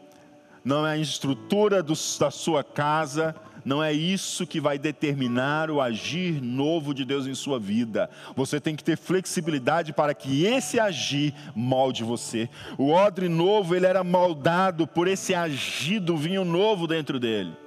não 0.64 0.86
é 0.86 0.94
a 0.94 0.98
estrutura 0.98 1.82
do, 1.82 1.94
da 2.20 2.30
sua 2.30 2.64
casa, 2.64 3.36
não 3.66 3.84
é 3.84 3.92
isso 3.92 4.48
que 4.48 4.62
vai 4.62 4.78
determinar 4.78 5.70
o 5.70 5.82
agir 5.82 6.42
novo 6.42 6.94
de 6.94 7.04
Deus 7.04 7.28
em 7.28 7.36
sua 7.36 7.60
vida. 7.60 8.10
Você 8.34 8.62
tem 8.62 8.76
que 8.76 8.84
ter 8.84 8.98
flexibilidade 8.98 9.92
para 9.92 10.14
que 10.14 10.46
esse 10.46 10.80
agir 10.80 11.34
molde 11.54 12.04
você. 12.04 12.50
O 12.78 12.92
odre 12.92 13.28
novo, 13.28 13.76
ele 13.76 13.86
era 13.86 14.06
moldado 14.06 14.88
por 14.88 15.06
esse 15.06 15.34
agir 15.34 16.00
do 16.00 16.16
vinho 16.16 16.46
novo 16.46 16.88
dentro 16.88 17.20
dele 17.20 17.67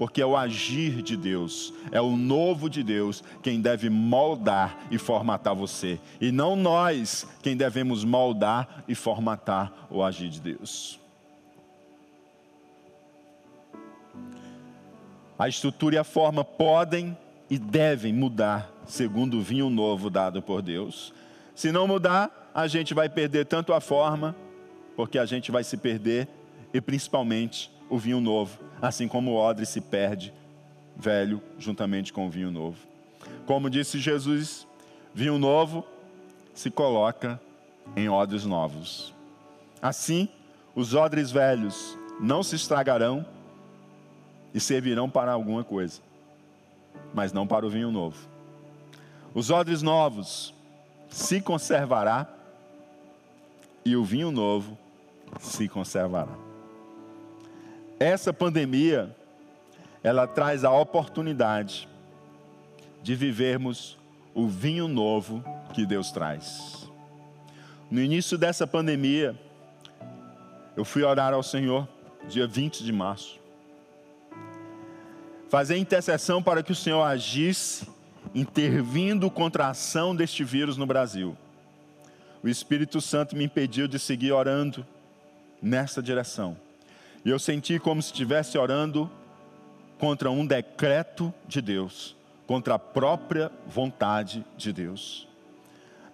porque 0.00 0.22
é 0.22 0.24
o 0.24 0.34
agir 0.34 1.02
de 1.02 1.14
Deus, 1.14 1.74
é 1.92 2.00
o 2.00 2.16
novo 2.16 2.70
de 2.70 2.82
Deus 2.82 3.22
quem 3.42 3.60
deve 3.60 3.90
moldar 3.90 4.86
e 4.90 4.96
formatar 4.96 5.54
você, 5.54 6.00
e 6.18 6.32
não 6.32 6.56
nós 6.56 7.28
quem 7.42 7.54
devemos 7.54 8.02
moldar 8.02 8.82
e 8.88 8.94
formatar 8.94 9.70
o 9.90 10.02
agir 10.02 10.30
de 10.30 10.40
Deus. 10.40 10.98
A 15.38 15.46
estrutura 15.50 15.96
e 15.96 15.98
a 15.98 16.04
forma 16.04 16.42
podem 16.42 17.14
e 17.50 17.58
devem 17.58 18.14
mudar 18.14 18.72
segundo 18.86 19.36
o 19.36 19.42
vinho 19.42 19.68
novo 19.68 20.08
dado 20.08 20.40
por 20.40 20.62
Deus. 20.62 21.12
Se 21.54 21.70
não 21.70 21.86
mudar, 21.86 22.50
a 22.54 22.66
gente 22.66 22.94
vai 22.94 23.10
perder 23.10 23.44
tanto 23.44 23.74
a 23.74 23.82
forma, 23.82 24.34
porque 24.96 25.18
a 25.18 25.26
gente 25.26 25.52
vai 25.52 25.62
se 25.62 25.76
perder, 25.76 26.26
e 26.72 26.80
principalmente 26.80 27.70
o 27.90 27.98
vinho 27.98 28.20
novo, 28.20 28.58
assim 28.80 29.08
como 29.08 29.32
o 29.32 29.36
odre 29.36 29.66
se 29.66 29.80
perde 29.80 30.32
velho 30.96 31.42
juntamente 31.58 32.12
com 32.12 32.26
o 32.26 32.30
vinho 32.30 32.50
novo. 32.50 32.78
Como 33.44 33.68
disse 33.68 33.98
Jesus, 33.98 34.66
vinho 35.12 35.38
novo 35.38 35.84
se 36.54 36.70
coloca 36.70 37.40
em 37.96 38.08
odres 38.08 38.44
novos. 38.44 39.12
Assim, 39.82 40.28
os 40.74 40.94
odres 40.94 41.30
velhos 41.30 41.98
não 42.20 42.42
se 42.42 42.54
estragarão 42.54 43.26
e 44.54 44.60
servirão 44.60 45.08
para 45.10 45.32
alguma 45.32 45.64
coisa, 45.64 46.00
mas 47.12 47.32
não 47.32 47.46
para 47.46 47.66
o 47.66 47.70
vinho 47.70 47.90
novo. 47.90 48.28
Os 49.34 49.50
odres 49.50 49.82
novos 49.82 50.54
se 51.08 51.40
conservará 51.40 52.28
e 53.84 53.96
o 53.96 54.04
vinho 54.04 54.30
novo 54.30 54.76
se 55.40 55.68
conservará. 55.68 56.49
Essa 58.02 58.32
pandemia, 58.32 59.14
ela 60.02 60.26
traz 60.26 60.64
a 60.64 60.72
oportunidade 60.72 61.86
de 63.02 63.14
vivermos 63.14 63.98
o 64.34 64.48
vinho 64.48 64.88
novo 64.88 65.44
que 65.74 65.84
Deus 65.84 66.10
traz. 66.10 66.88
No 67.90 68.00
início 68.00 68.38
dessa 68.38 68.66
pandemia, 68.66 69.38
eu 70.74 70.82
fui 70.82 71.02
orar 71.02 71.34
ao 71.34 71.42
Senhor, 71.42 71.86
dia 72.26 72.46
20 72.46 72.82
de 72.82 72.90
março. 72.90 73.38
Fazer 75.50 75.76
intercessão 75.76 76.42
para 76.42 76.62
que 76.62 76.72
o 76.72 76.76
Senhor 76.76 77.02
agisse, 77.02 77.86
intervindo 78.34 79.30
contra 79.30 79.66
a 79.66 79.70
ação 79.70 80.16
deste 80.16 80.42
vírus 80.42 80.78
no 80.78 80.86
Brasil. 80.86 81.36
O 82.42 82.48
Espírito 82.48 82.98
Santo 82.98 83.36
me 83.36 83.44
impediu 83.44 83.86
de 83.86 83.98
seguir 83.98 84.32
orando 84.32 84.86
nessa 85.60 86.02
direção. 86.02 86.56
E 87.24 87.30
eu 87.30 87.38
senti 87.38 87.78
como 87.78 88.00
se 88.00 88.12
estivesse 88.12 88.56
orando 88.56 89.10
contra 89.98 90.30
um 90.30 90.46
decreto 90.46 91.32
de 91.46 91.60
Deus, 91.60 92.16
contra 92.46 92.74
a 92.74 92.78
própria 92.78 93.52
vontade 93.66 94.44
de 94.56 94.72
Deus. 94.72 95.28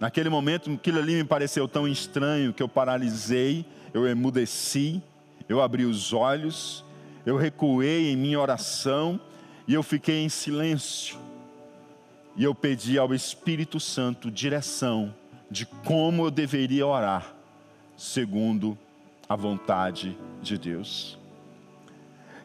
Naquele 0.01 0.29
momento, 0.29 0.71
aquilo 0.71 0.99
ali 0.99 1.15
me 1.15 1.25
pareceu 1.25 1.69
tão 1.69 1.87
estranho 1.87 2.53
que 2.53 2.63
eu 2.63 2.69
paralisei, 2.69 3.65
eu 3.95 4.07
emudeci, 4.07 5.01
eu 5.49 5.63
abri 5.63 5.85
os 5.85 6.13
olhos, 6.13 6.85
eu 7.25 7.37
recuei 7.37 8.11
em 8.11 8.17
minha 8.17 8.41
oração 8.41 9.21
e 9.67 9.75
eu 9.75 9.83
fiquei 9.83 10.23
em 10.23 10.29
silêncio. 10.29 11.19
E 12.37 12.45
eu 12.45 12.55
pedi 12.55 12.99
ao 12.99 13.15
Espírito 13.15 13.81
Santo 13.81 14.31
direção 14.31 15.15
de 15.51 15.65
como 15.65 16.27
eu 16.27 16.31
deveria 16.31 16.87
orar, 16.87 17.35
segundo 17.97 18.77
a 19.29 19.35
vontade 19.35 20.17
de 20.41 20.57
Deus. 20.57 21.19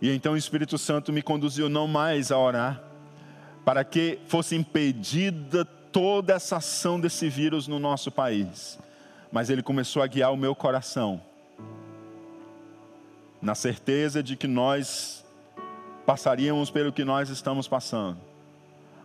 E 0.02 0.10
então 0.10 0.34
o 0.34 0.38
Espírito 0.38 0.78
Santo 0.78 1.14
me 1.14 1.22
conduziu 1.22 1.70
não 1.70 1.88
mais 1.88 2.32
a 2.32 2.38
orar, 2.38 2.82
para 3.64 3.84
que 3.84 4.20
fosse 4.26 4.56
impedida 4.56 5.64
toda 5.64 6.34
essa 6.34 6.58
ação 6.58 7.00
desse 7.00 7.30
vírus 7.30 7.68
no 7.68 7.78
nosso 7.78 8.12
país, 8.12 8.80
mas 9.32 9.50
ele 9.50 9.62
começou 9.62 10.02
a 10.02 10.08
guiar 10.08 10.34
o 10.34 10.38
meu 10.38 10.56
coração, 10.56 11.22
na 13.40 13.54
certeza 13.54 14.24
de 14.24 14.36
que 14.36 14.48
nós 14.48 15.24
passaríamos 16.06 16.72
pelo 16.72 16.92
que 16.92 17.06
nós 17.06 17.30
estamos 17.30 17.68
passando, 17.68 18.18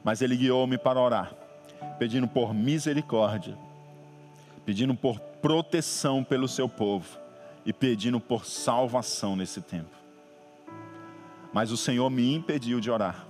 mas 0.02 0.22
ele 0.22 0.36
guiou-me 0.36 0.78
para 0.78 0.98
orar, 0.98 1.34
pedindo 1.98 2.26
por 2.26 2.54
misericórdia, 2.54 3.56
pedindo 4.64 4.94
por 4.94 5.20
proteção 5.20 6.24
pelo 6.24 6.48
seu 6.48 6.68
povo 6.68 7.25
e 7.66 7.72
pedindo 7.72 8.20
por 8.20 8.46
salvação 8.46 9.35
nesse 9.35 9.61
tempo. 9.61 9.90
Mas 11.52 11.72
o 11.72 11.76
Senhor 11.76 12.09
me 12.09 12.33
impediu 12.33 12.79
de 12.81 12.88
orar. 12.88 13.26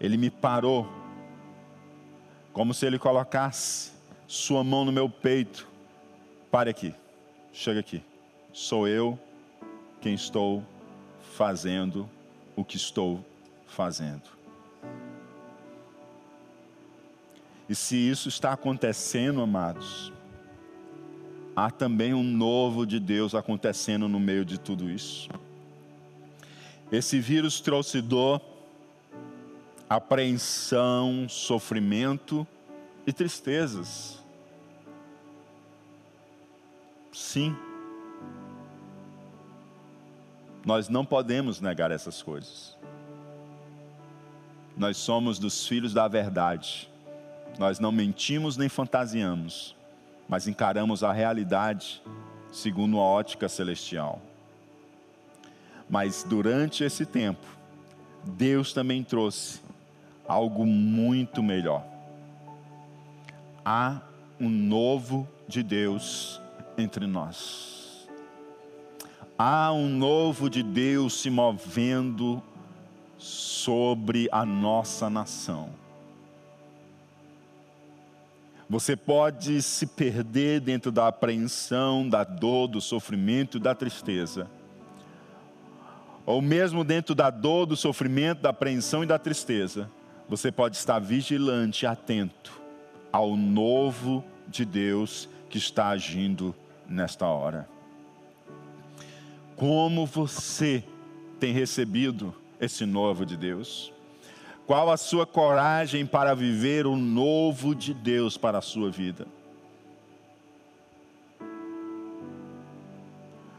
Ele 0.00 0.16
me 0.16 0.30
parou, 0.30 0.88
como 2.52 2.72
se 2.72 2.86
ele 2.86 2.98
colocasse 2.98 3.90
sua 4.28 4.62
mão 4.62 4.84
no 4.84 4.92
meu 4.92 5.10
peito. 5.10 5.66
Pare 6.48 6.70
aqui, 6.70 6.94
chega 7.52 7.80
aqui. 7.80 8.02
Sou 8.52 8.86
eu 8.86 9.18
quem 10.00 10.14
estou 10.14 10.64
fazendo 11.34 12.08
o 12.54 12.64
que 12.64 12.76
estou 12.76 13.24
fazendo. 13.66 14.38
E 17.68 17.74
se 17.74 17.96
isso 17.96 18.28
está 18.28 18.52
acontecendo, 18.52 19.42
amados, 19.42 20.12
há 21.64 21.72
também 21.72 22.14
um 22.14 22.22
novo 22.22 22.86
de 22.86 23.00
Deus 23.00 23.34
acontecendo 23.34 24.08
no 24.08 24.20
meio 24.20 24.44
de 24.44 24.58
tudo 24.58 24.88
isso. 24.88 25.28
Esse 26.90 27.18
vírus 27.18 27.60
trouxe 27.60 28.00
dor, 28.00 28.40
apreensão, 29.90 31.26
sofrimento 31.28 32.46
e 33.04 33.12
tristezas. 33.12 34.22
Sim. 37.12 37.56
Nós 40.64 40.88
não 40.88 41.04
podemos 41.04 41.60
negar 41.60 41.90
essas 41.90 42.22
coisas. 42.22 42.76
Nós 44.76 44.96
somos 44.96 45.40
dos 45.40 45.66
filhos 45.66 45.92
da 45.92 46.06
verdade. 46.06 46.88
Nós 47.58 47.80
não 47.80 47.90
mentimos 47.90 48.56
nem 48.56 48.68
fantasiamos 48.68 49.76
mas 50.28 50.46
encaramos 50.46 51.02
a 51.02 51.12
realidade 51.12 52.02
segundo 52.52 52.98
a 52.98 53.02
ótica 53.02 53.48
celestial. 53.48 54.20
Mas 55.88 56.22
durante 56.22 56.84
esse 56.84 57.06
tempo, 57.06 57.46
Deus 58.24 58.72
também 58.72 59.02
trouxe 59.02 59.60
algo 60.26 60.66
muito 60.66 61.42
melhor. 61.42 61.82
Há 63.64 64.00
um 64.38 64.48
novo 64.48 65.26
de 65.48 65.62
Deus 65.62 66.40
entre 66.76 67.06
nós. 67.06 68.06
Há 69.38 69.72
um 69.72 69.88
novo 69.88 70.50
de 70.50 70.62
Deus 70.62 71.20
se 71.20 71.30
movendo 71.30 72.42
sobre 73.16 74.28
a 74.30 74.44
nossa 74.44 75.08
nação. 75.08 75.70
Você 78.70 78.94
pode 78.94 79.62
se 79.62 79.86
perder 79.86 80.60
dentro 80.60 80.92
da 80.92 81.08
apreensão, 81.08 82.06
da 82.06 82.22
dor, 82.22 82.68
do 82.68 82.80
sofrimento, 82.80 83.58
da 83.58 83.74
tristeza. 83.74 84.46
Ou 86.26 86.42
mesmo 86.42 86.84
dentro 86.84 87.14
da 87.14 87.30
dor, 87.30 87.64
do 87.64 87.76
sofrimento, 87.76 88.42
da 88.42 88.50
apreensão 88.50 89.02
e 89.02 89.06
da 89.06 89.18
tristeza, 89.18 89.90
você 90.28 90.52
pode 90.52 90.76
estar 90.76 90.98
vigilante, 90.98 91.86
atento 91.86 92.52
ao 93.10 93.34
novo 93.34 94.22
de 94.46 94.66
Deus 94.66 95.26
que 95.48 95.56
está 95.56 95.88
agindo 95.88 96.54
nesta 96.86 97.26
hora. 97.26 97.66
Como 99.56 100.04
você 100.04 100.84
tem 101.40 101.54
recebido 101.54 102.34
esse 102.60 102.84
novo 102.84 103.24
de 103.24 103.36
Deus? 103.36 103.90
Qual 104.68 104.90
a 104.90 104.98
sua 104.98 105.24
coragem 105.24 106.04
para 106.04 106.34
viver 106.34 106.86
o 106.86 106.94
novo 106.94 107.74
de 107.74 107.94
Deus 107.94 108.36
para 108.36 108.58
a 108.58 108.60
sua 108.60 108.90
vida? 108.90 109.26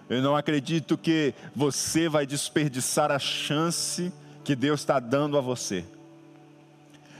Eu 0.07 0.21
não 0.21 0.35
acredito 0.35 0.95
que 0.95 1.33
você 1.55 2.07
vai 2.07 2.27
desperdiçar 2.27 3.11
a 3.11 3.17
chance 3.17 4.13
que 4.43 4.55
Deus 4.55 4.81
está 4.81 4.99
dando 4.99 5.35
a 5.35 5.41
você. 5.41 5.83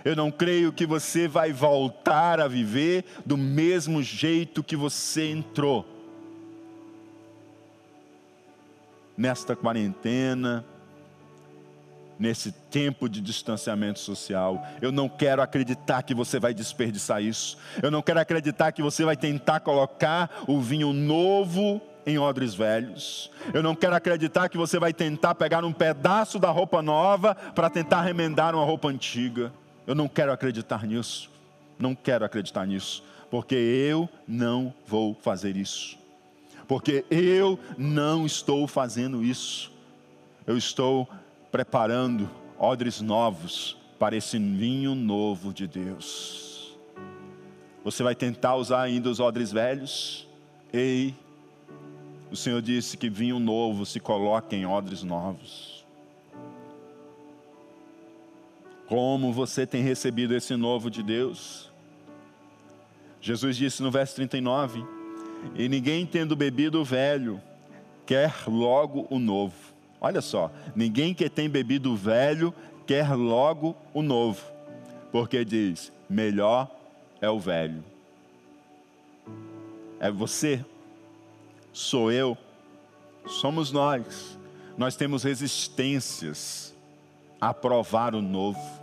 Eu 0.06 0.15
não 0.15 0.30
creio 0.30 0.71
que 0.71 0.86
você 0.86 1.28
vai 1.28 1.52
voltar 1.52 2.39
a 2.39 2.47
viver 2.47 3.04
do 3.25 3.36
mesmo 3.36 4.04
jeito 4.04 4.63
que 4.63 4.75
você 4.75 5.32
entrou. 5.32 5.84
Nesta 9.17 9.56
quarentena, 9.56 10.63
nesse 12.19 12.51
tempo 12.51 13.08
de 13.08 13.21
distanciamento 13.21 13.99
social. 13.99 14.62
Eu 14.82 14.91
não 14.91 15.08
quero 15.08 15.41
acreditar 15.41 16.03
que 16.03 16.13
você 16.13 16.38
vai 16.38 16.53
desperdiçar 16.53 17.23
isso. 17.23 17.58
Eu 17.82 17.89
não 17.89 18.01
quero 18.01 18.19
acreditar 18.19 18.73
que 18.73 18.82
você 18.82 19.05
vai 19.05 19.15
tentar 19.15 19.62
colocar 19.62 20.43
o 20.45 20.60
vinho 20.60 20.91
novo 20.91 21.82
em 22.05 22.19
odres 22.19 22.53
velhos. 22.53 23.32
Eu 23.53 23.63
não 23.63 23.74
quero 23.74 23.95
acreditar 23.95 24.49
que 24.49 24.57
você 24.57 24.78
vai 24.78 24.91
tentar 24.91 25.36
pegar 25.36 25.63
um 25.63 25.72
pedaço 25.72 26.38
da 26.38 26.49
roupa 26.49 26.82
nova 26.82 27.34
para 27.34 27.70
tentar 27.70 28.01
remendar 28.01 28.53
uma 28.53 28.65
roupa 28.65 28.89
antiga. 28.89 29.53
Eu 29.88 29.95
não 29.95 30.07
quero 30.07 30.34
acreditar 30.34 30.86
nisso. 30.86 31.30
Não 31.80 31.95
quero 31.95 32.26
acreditar 32.26 32.67
nisso, 32.67 33.01
porque 33.32 33.55
eu 33.55 34.09
não 34.28 34.74
vou 34.86 35.15
fazer 35.22 35.55
isso. 35.55 35.97
Porque 36.67 37.05
eu 37.09 37.57
não 37.78 38.26
estou 38.26 38.67
fazendo 38.67 39.24
isso. 39.24 39.72
Eu 40.45 40.57
estou 40.57 41.07
preparando 41.52 42.30
odres 42.58 43.02
novos 43.02 43.78
para 43.97 44.16
esse 44.16 44.38
vinho 44.38 44.95
novo 44.95 45.54
de 45.54 45.68
Deus. 45.68 46.78
Você 47.84 48.04
vai 48.04 48.14
tentar 48.14 48.56
usar 48.56 48.82
ainda 48.82 49.10
os 49.10 49.20
odres 49.20 49.52
velhos? 49.52 50.28
Ei, 50.72 51.16
o 52.32 52.36
Senhor 52.36 52.62
disse 52.62 52.97
que 52.97 53.10
vinho 53.10 53.39
novo 53.39 53.86
se 53.86 54.00
coloca 54.00 54.56
em 54.56 54.66
odres 54.66 55.04
novos. 55.04 55.86
Como 58.88 59.32
você 59.32 59.66
tem 59.66 59.84
recebido 59.84 60.36
esse 60.36 60.56
novo 60.56 60.89
de 60.89 61.02
Deus? 61.04 61.70
Jesus 63.22 63.56
disse 63.56 63.84
no 63.84 63.91
verso 63.91 64.16
39: 64.16 64.84
E 65.56 65.70
ninguém 65.70 66.06
tendo 66.06 66.36
bebido 66.36 66.82
o 66.82 66.86
velho, 66.86 67.41
quer 68.06 68.34
logo 68.47 69.08
o 69.10 69.20
novo 69.20 69.68
Olha 70.02 70.22
só, 70.22 70.52
ninguém 70.76 71.14
que 71.14 71.30
tem 71.30 71.50
bebido 71.50 71.95
velho 71.95 72.54
quer 72.88 73.14
logo 73.14 73.76
o 73.93 74.02
novo, 74.02 74.41
porque 75.12 75.43
diz: 75.43 75.91
melhor 76.10 76.70
é 77.22 77.30
o 77.30 77.39
velho. 77.39 77.84
É 80.00 80.10
você, 80.10 80.64
sou 81.74 82.12
eu, 82.12 82.38
somos 83.28 83.72
nós. 83.72 84.38
Nós 84.78 84.95
temos 84.95 85.24
resistências 85.24 86.74
a 87.39 87.54
provar 87.54 88.16
o 88.16 88.22
novo. 88.22 88.80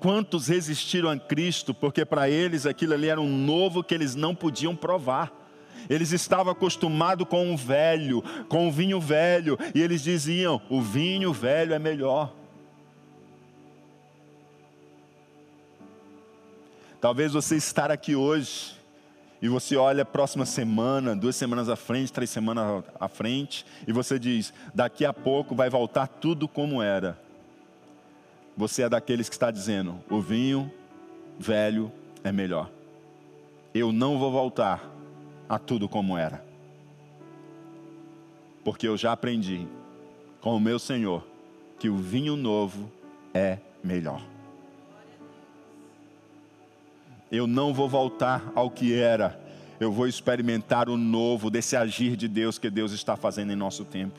Quantos 0.00 0.48
resistiram 0.48 1.10
a 1.10 1.18
Cristo 1.18 1.72
porque 1.74 2.04
para 2.04 2.28
eles 2.28 2.64
aquilo 2.66 2.94
ali 2.94 3.08
era 3.08 3.20
um 3.20 3.38
novo 3.38 3.84
que 3.84 3.94
eles 3.94 4.14
não 4.14 4.34
podiam 4.34 4.74
provar? 4.74 5.41
Eles 5.88 6.12
estavam 6.12 6.52
acostumados 6.52 7.26
com 7.28 7.52
o 7.52 7.56
velho, 7.56 8.22
com 8.48 8.68
o 8.68 8.72
vinho 8.72 9.00
velho, 9.00 9.58
e 9.74 9.80
eles 9.80 10.02
diziam: 10.02 10.60
o 10.68 10.80
vinho 10.80 11.32
velho 11.32 11.74
é 11.74 11.78
melhor. 11.78 12.32
Talvez 17.00 17.32
você 17.32 17.56
estar 17.56 17.90
aqui 17.90 18.14
hoje 18.14 18.80
e 19.42 19.48
você 19.48 19.76
olha 19.76 20.02
a 20.02 20.06
próxima 20.06 20.46
semana, 20.46 21.16
duas 21.16 21.34
semanas 21.34 21.68
à 21.68 21.74
frente, 21.74 22.12
três 22.12 22.30
semanas 22.30 22.84
à 23.00 23.08
frente, 23.08 23.66
e 23.88 23.92
você 23.92 24.18
diz: 24.18 24.54
daqui 24.72 25.04
a 25.04 25.12
pouco 25.12 25.54
vai 25.54 25.68
voltar 25.68 26.06
tudo 26.06 26.46
como 26.46 26.80
era. 26.80 27.18
Você 28.56 28.82
é 28.82 28.88
daqueles 28.88 29.28
que 29.28 29.34
está 29.34 29.50
dizendo: 29.50 29.98
o 30.08 30.20
vinho 30.20 30.72
velho 31.38 31.90
é 32.22 32.30
melhor. 32.30 32.70
Eu 33.74 33.90
não 33.90 34.16
vou 34.18 34.30
voltar 34.30 34.88
a 35.52 35.58
tudo 35.58 35.86
como 35.86 36.16
era. 36.16 36.42
Porque 38.64 38.88
eu 38.88 38.96
já 38.96 39.12
aprendi 39.12 39.68
com 40.40 40.56
o 40.56 40.60
meu 40.60 40.78
Senhor 40.78 41.26
que 41.78 41.90
o 41.90 41.96
vinho 41.98 42.36
novo 42.36 42.90
é 43.34 43.58
melhor. 43.84 44.22
Eu 47.30 47.46
não 47.46 47.74
vou 47.74 47.86
voltar 47.86 48.50
ao 48.54 48.70
que 48.70 48.94
era, 48.94 49.38
eu 49.78 49.92
vou 49.92 50.06
experimentar 50.06 50.88
o 50.88 50.96
novo 50.96 51.50
desse 51.50 51.76
agir 51.76 52.16
de 52.16 52.28
Deus 52.28 52.56
que 52.58 52.70
Deus 52.70 52.92
está 52.92 53.14
fazendo 53.14 53.52
em 53.52 53.56
nosso 53.56 53.84
tempo. 53.84 54.18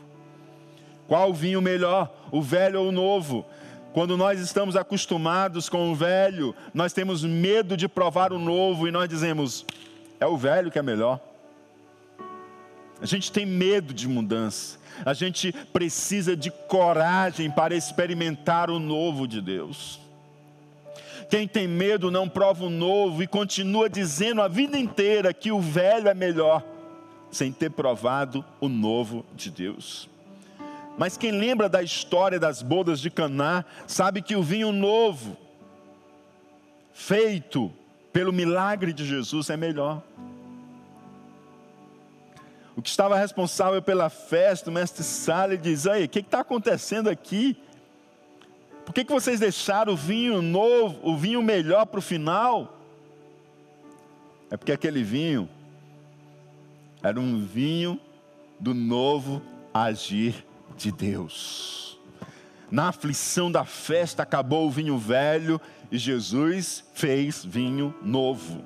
Qual 1.07 1.34
vinho 1.34 1.63
melhor, 1.63 2.13
o 2.31 2.43
velho 2.43 2.79
ou 2.79 2.89
o 2.89 2.91
novo? 2.91 3.43
Quando 3.91 4.15
nós 4.15 4.39
estamos 4.39 4.75
acostumados 4.75 5.67
com 5.67 5.91
o 5.91 5.95
velho, 5.95 6.53
nós 6.75 6.93
temos 6.93 7.23
medo 7.23 7.75
de 7.75 7.88
provar 7.88 8.31
o 8.31 8.38
novo 8.38 8.88
e 8.88 8.91
nós 8.91 9.09
dizemos: 9.09 9.65
é 10.20 10.26
o 10.26 10.38
velho 10.38 10.72
que 10.72 10.80
é 10.80 10.82
melhor. 10.84 11.20
A 13.01 13.05
gente 13.05 13.32
tem 13.32 13.45
medo 13.45 13.93
de 13.93 14.07
mudança. 14.07 14.78
A 15.05 15.14
gente 15.14 15.51
precisa 15.74 16.38
de 16.38 16.51
coragem 16.51 17.49
para 17.49 17.76
experimentar 17.76 18.70
o 18.70 18.80
novo 18.80 19.28
de 19.28 19.41
Deus. 19.41 19.99
Quem 21.30 21.47
tem 21.47 21.68
medo 21.68 22.11
não 22.11 22.30
prova 22.30 22.66
o 22.66 22.70
novo 22.70 23.24
e 23.24 23.28
continua 23.28 23.89
dizendo 23.89 24.41
a 24.41 24.47
vida 24.47 24.78
inteira 24.78 25.34
que 25.34 25.51
o 25.51 25.59
velho 25.59 26.07
é 26.07 26.14
melhor, 26.14 26.64
sem 27.32 27.51
ter 27.51 27.72
provado 27.72 28.45
o 28.61 28.70
novo 28.70 29.26
de 29.36 29.49
Deus. 29.49 30.07
Mas 30.97 31.18
quem 31.18 31.32
lembra 31.32 31.68
da 31.68 31.82
história 31.82 32.39
das 32.39 32.61
bodas 32.61 32.99
de 32.99 33.09
Caná, 33.09 33.66
sabe 33.88 34.22
que 34.22 34.36
o 34.36 34.43
vinho 34.43 34.72
novo, 34.72 35.36
feito 36.93 37.74
pelo 38.14 38.32
milagre 38.32 38.93
de 38.93 39.03
Jesus 39.03 39.49
é 39.49 39.57
melhor. 39.57 40.01
O 42.76 42.82
que 42.82 42.89
estava 42.89 43.18
responsável 43.18 43.82
pela 43.82 44.09
festa, 44.09 44.70
o 44.70 44.74
mestre 44.74 45.03
Sala, 45.03 45.57
diz: 45.57 45.86
Aí, 45.88 46.05
o 46.05 46.09
que 46.09 46.20
está 46.20 46.39
acontecendo 46.39 47.09
aqui? 47.09 47.57
Por 48.86 48.93
que, 48.93 49.03
que 49.03 49.11
vocês 49.11 49.39
deixaram 49.39 49.93
o 49.93 49.97
vinho 49.97 50.41
novo, 50.41 50.99
o 51.01 51.18
vinho 51.18 51.41
melhor 51.41 51.86
para 51.86 51.99
o 51.99 52.01
final? 52.01 52.78
É 54.51 54.57
porque 54.57 54.72
aquele 54.72 55.03
vinho 55.03 55.49
era 57.01 57.20
um 57.20 57.43
vinho 57.43 57.99
do 58.59 58.74
novo 58.74 59.41
agir 59.74 60.45
de 60.78 60.91
Deus. 60.91 61.99
Na 62.70 62.89
aflição 62.89 63.51
da 63.51 63.66
festa 63.66 64.24
acabou 64.24 64.68
o 64.68 64.72
vinho 64.72 64.97
velho 64.97 65.61
e 65.94 65.98
Jesus 66.00 66.84
fez 66.96 67.46
vinho 67.46 67.94
novo. 68.02 68.64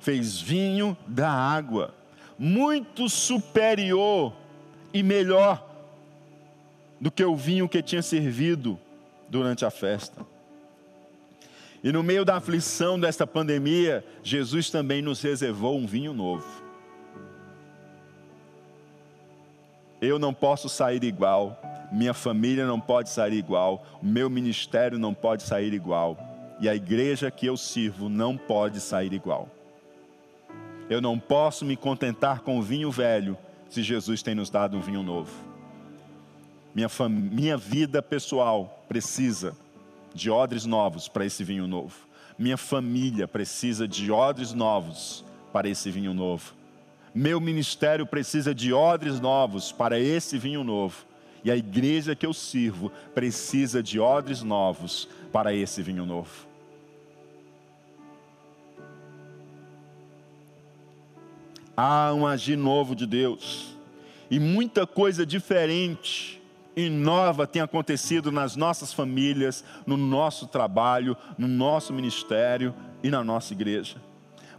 Fez 0.00 0.40
vinho 0.40 0.96
da 1.06 1.30
água, 1.30 1.94
muito 2.38 3.10
superior 3.10 4.32
e 4.94 5.02
melhor 5.02 5.62
do 6.98 7.10
que 7.10 7.22
o 7.22 7.36
vinho 7.36 7.68
que 7.68 7.82
tinha 7.82 8.00
servido 8.00 8.78
durante 9.28 9.66
a 9.66 9.70
festa. 9.70 10.24
E 11.84 11.92
no 11.92 12.02
meio 12.02 12.24
da 12.24 12.36
aflição 12.36 12.98
desta 12.98 13.26
pandemia, 13.26 14.02
Jesus 14.22 14.70
também 14.70 15.02
nos 15.02 15.20
reservou 15.20 15.76
um 15.76 15.86
vinho 15.86 16.14
novo. 16.14 16.48
Eu 20.00 20.18
não 20.18 20.32
posso 20.32 20.70
sair 20.70 21.04
igual, 21.04 21.60
minha 21.90 22.14
família 22.14 22.66
não 22.66 22.80
pode 22.80 23.10
sair 23.10 23.32
igual, 23.32 23.84
o 24.02 24.06
meu 24.06 24.28
ministério 24.28 24.98
não 24.98 25.14
pode 25.14 25.42
sair 25.42 25.72
igual, 25.72 26.16
e 26.60 26.68
a 26.68 26.74
igreja 26.74 27.30
que 27.30 27.46
eu 27.46 27.56
sirvo 27.56 28.08
não 28.08 28.36
pode 28.36 28.80
sair 28.80 29.12
igual. 29.12 29.48
Eu 30.88 31.00
não 31.00 31.18
posso 31.18 31.64
me 31.64 31.76
contentar 31.76 32.40
com 32.40 32.58
o 32.58 32.62
vinho 32.62 32.90
velho, 32.90 33.36
se 33.68 33.82
Jesus 33.82 34.22
tem 34.22 34.34
nos 34.34 34.50
dado 34.50 34.76
um 34.76 34.80
vinho 34.80 35.02
novo. 35.02 35.30
Minha, 36.74 36.88
minha 37.08 37.56
vida 37.56 38.00
pessoal 38.00 38.84
precisa 38.88 39.56
de 40.14 40.30
odres 40.30 40.64
novos 40.64 41.08
para 41.08 41.24
esse 41.24 41.44
vinho 41.44 41.66
novo. 41.66 41.94
Minha 42.38 42.56
família 42.56 43.26
precisa 43.26 43.86
de 43.86 44.10
odres 44.10 44.52
novos 44.52 45.24
para 45.52 45.68
esse 45.68 45.90
vinho 45.90 46.14
novo. 46.14 46.54
Meu 47.14 47.40
ministério 47.40 48.06
precisa 48.06 48.54
de 48.54 48.72
odres 48.72 49.18
novos 49.18 49.72
para 49.72 49.98
esse 49.98 50.38
vinho 50.38 50.62
novo. 50.62 51.07
E 51.48 51.50
a 51.50 51.56
igreja 51.56 52.14
que 52.14 52.26
eu 52.26 52.34
sirvo 52.34 52.92
precisa 53.14 53.82
de 53.82 53.98
odres 53.98 54.42
novos 54.42 55.08
para 55.32 55.54
esse 55.54 55.80
vinho 55.80 56.04
novo. 56.04 56.46
Há 61.74 62.12
um 62.12 62.26
agir 62.26 62.58
novo 62.58 62.94
de 62.94 63.06
Deus. 63.06 63.74
E 64.30 64.38
muita 64.38 64.86
coisa 64.86 65.24
diferente 65.24 66.38
e 66.76 66.90
nova 66.90 67.46
tem 67.46 67.62
acontecido 67.62 68.30
nas 68.30 68.54
nossas 68.54 68.92
famílias, 68.92 69.64
no 69.86 69.96
nosso 69.96 70.48
trabalho, 70.48 71.16
no 71.38 71.48
nosso 71.48 71.94
ministério 71.94 72.74
e 73.02 73.08
na 73.08 73.24
nossa 73.24 73.54
igreja 73.54 73.96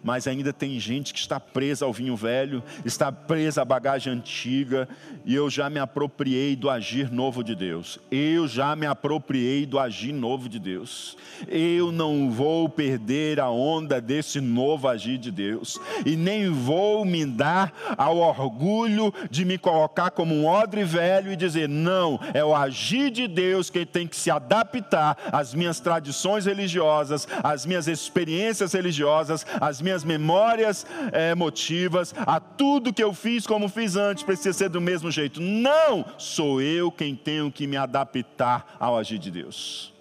mas 0.04 0.28
ainda 0.28 0.54
tem 0.54 0.80
gente 0.80 1.14
que 1.14 1.20
está 1.20 1.40
presa 1.40 1.86
ao 1.86 1.94
vinho 1.94 2.16
velho, 2.16 2.64
está 2.86 3.12
presa 3.12 3.62
à 3.62 3.66
bagagem 3.66 4.14
antiga, 4.14 4.88
e 5.26 5.36
eu 5.36 5.50
já 5.50 5.70
me 5.70 5.80
apropriei 5.80 6.56
do 6.56 6.70
agir 6.70 7.12
novo 7.12 7.44
de 7.44 7.56
Deus. 7.56 8.00
Eu 8.12 8.48
já 8.48 8.76
me 8.76 8.86
apropriei 8.86 9.66
do 9.66 9.80
agir 9.80 10.14
novo 10.14 10.48
de 10.48 10.60
Deus. 10.60 11.18
Eu 11.48 11.92
não 11.92 12.30
vou 12.32 12.70
perder 12.70 13.40
a 13.40 13.50
onda 13.50 14.02
desse 14.02 14.40
novo 14.42 14.88
agir 14.88 15.18
de 15.18 15.32
Deus, 15.32 15.80
e 16.06 16.16
nem 16.16 16.50
vou 16.50 17.06
me 17.06 17.26
dar 17.26 17.74
ao 17.98 18.18
orgulho 18.18 19.14
de 19.30 19.46
me 19.46 19.58
colocar 19.58 20.12
como 20.12 20.34
um 20.34 20.46
odre 20.46 20.84
velho 20.84 21.32
e 21.32 21.36
dizer: 21.36 21.68
não, 21.68 22.20
é 22.34 22.44
o 22.44 22.56
agir 22.56 23.10
de 23.12 23.28
Deus 23.28 23.70
que 23.70 23.86
tem 23.86 24.08
que 24.08 24.16
se 24.16 24.32
adaptar 24.32 25.18
às 25.32 25.54
minhas 25.54 25.80
tradições 25.80 26.46
religiosas, 26.46 27.28
às 27.44 27.66
minhas 27.66 27.88
experiências 27.88 28.74
religiosas, 28.74 29.46
às 29.60 29.82
minhas 29.82 29.89
minhas 29.90 30.04
memórias 30.04 30.86
é, 31.12 31.32
emotivas, 31.32 32.14
a 32.16 32.40
tudo 32.40 32.94
que 32.94 33.04
eu 33.04 33.12
fiz 33.12 33.48
como 33.48 33.68
fiz 33.68 33.96
antes, 33.96 34.24
precisa 34.24 34.54
ser 34.54 34.70
do 34.70 34.80
mesmo 34.80 35.10
jeito. 35.10 35.42
Não! 35.42 36.06
Sou 36.18 36.62
eu 36.62 36.92
quem 36.92 37.16
tenho 37.16 37.52
que 37.52 37.66
me 37.66 37.76
adaptar 37.76 38.76
ao 38.80 38.98
agir 38.98 39.18
de 39.18 39.32
Deus. 39.32 39.99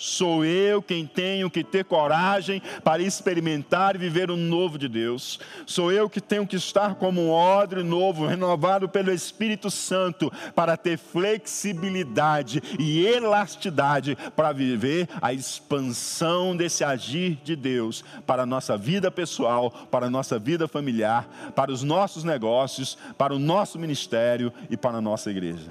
Sou 0.00 0.46
eu 0.46 0.80
quem 0.80 1.04
tenho 1.04 1.50
que 1.50 1.62
ter 1.62 1.84
coragem 1.84 2.62
para 2.82 3.02
experimentar 3.02 3.94
e 3.94 3.98
viver 3.98 4.30
o 4.30 4.36
novo 4.36 4.78
de 4.78 4.88
Deus. 4.88 5.38
Sou 5.66 5.92
eu 5.92 6.08
que 6.08 6.22
tenho 6.22 6.46
que 6.46 6.56
estar 6.56 6.94
como 6.94 7.20
um 7.20 7.30
odre 7.30 7.82
novo, 7.82 8.24
renovado 8.24 8.88
pelo 8.88 9.12
Espírito 9.12 9.70
Santo, 9.70 10.32
para 10.54 10.74
ter 10.74 10.96
flexibilidade 10.96 12.62
e 12.78 13.04
elasticidade 13.04 14.16
para 14.34 14.52
viver 14.52 15.06
a 15.20 15.34
expansão 15.34 16.56
desse 16.56 16.82
agir 16.82 17.38
de 17.44 17.54
Deus 17.54 18.02
para 18.26 18.44
a 18.44 18.46
nossa 18.46 18.78
vida 18.78 19.10
pessoal, 19.10 19.70
para 19.90 20.06
a 20.06 20.10
nossa 20.10 20.38
vida 20.38 20.66
familiar, 20.66 21.28
para 21.54 21.70
os 21.70 21.82
nossos 21.82 22.24
negócios, 22.24 22.96
para 23.18 23.34
o 23.34 23.38
nosso 23.38 23.78
ministério 23.78 24.50
e 24.70 24.78
para 24.78 24.96
a 24.96 25.02
nossa 25.02 25.30
igreja. 25.30 25.70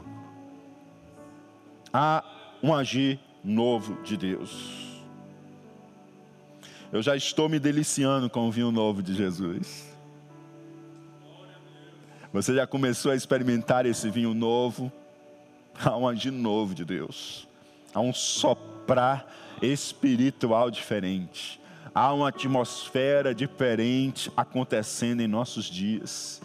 Há 1.91 2.23
um 2.61 2.75
agir 2.75 3.19
novo 3.43 4.01
de 4.03 4.17
Deus. 4.17 5.01
Eu 6.91 7.01
já 7.01 7.15
estou 7.15 7.47
me 7.47 7.59
deliciando 7.59 8.29
com 8.29 8.47
o 8.47 8.51
vinho 8.51 8.71
novo 8.71 9.03
de 9.03 9.13
Jesus. 9.13 9.87
Você 12.33 12.53
já 12.55 12.65
começou 12.65 13.11
a 13.11 13.15
experimentar 13.15 13.85
esse 13.85 14.09
vinho 14.09 14.33
novo? 14.33 14.91
Há 15.83 15.95
um 15.95 16.07
agir 16.07 16.31
novo 16.31 16.73
de 16.73 16.83
Deus. 16.83 17.47
Há 17.93 17.99
um 17.99 18.13
soprar 18.13 19.27
espiritual 19.61 20.69
diferente. 20.71 21.59
há 21.93 22.13
uma 22.13 22.29
atmosfera 22.29 23.33
diferente 23.33 24.31
acontecendo 24.37 25.21
em 25.21 25.27
nossos 25.27 25.65
dias. 25.65 26.41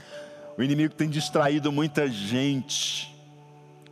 O 0.57 0.63
inimigo 0.63 0.95
tem 0.95 1.09
distraído 1.09 1.71
muita 1.71 2.09
gente 2.09 3.15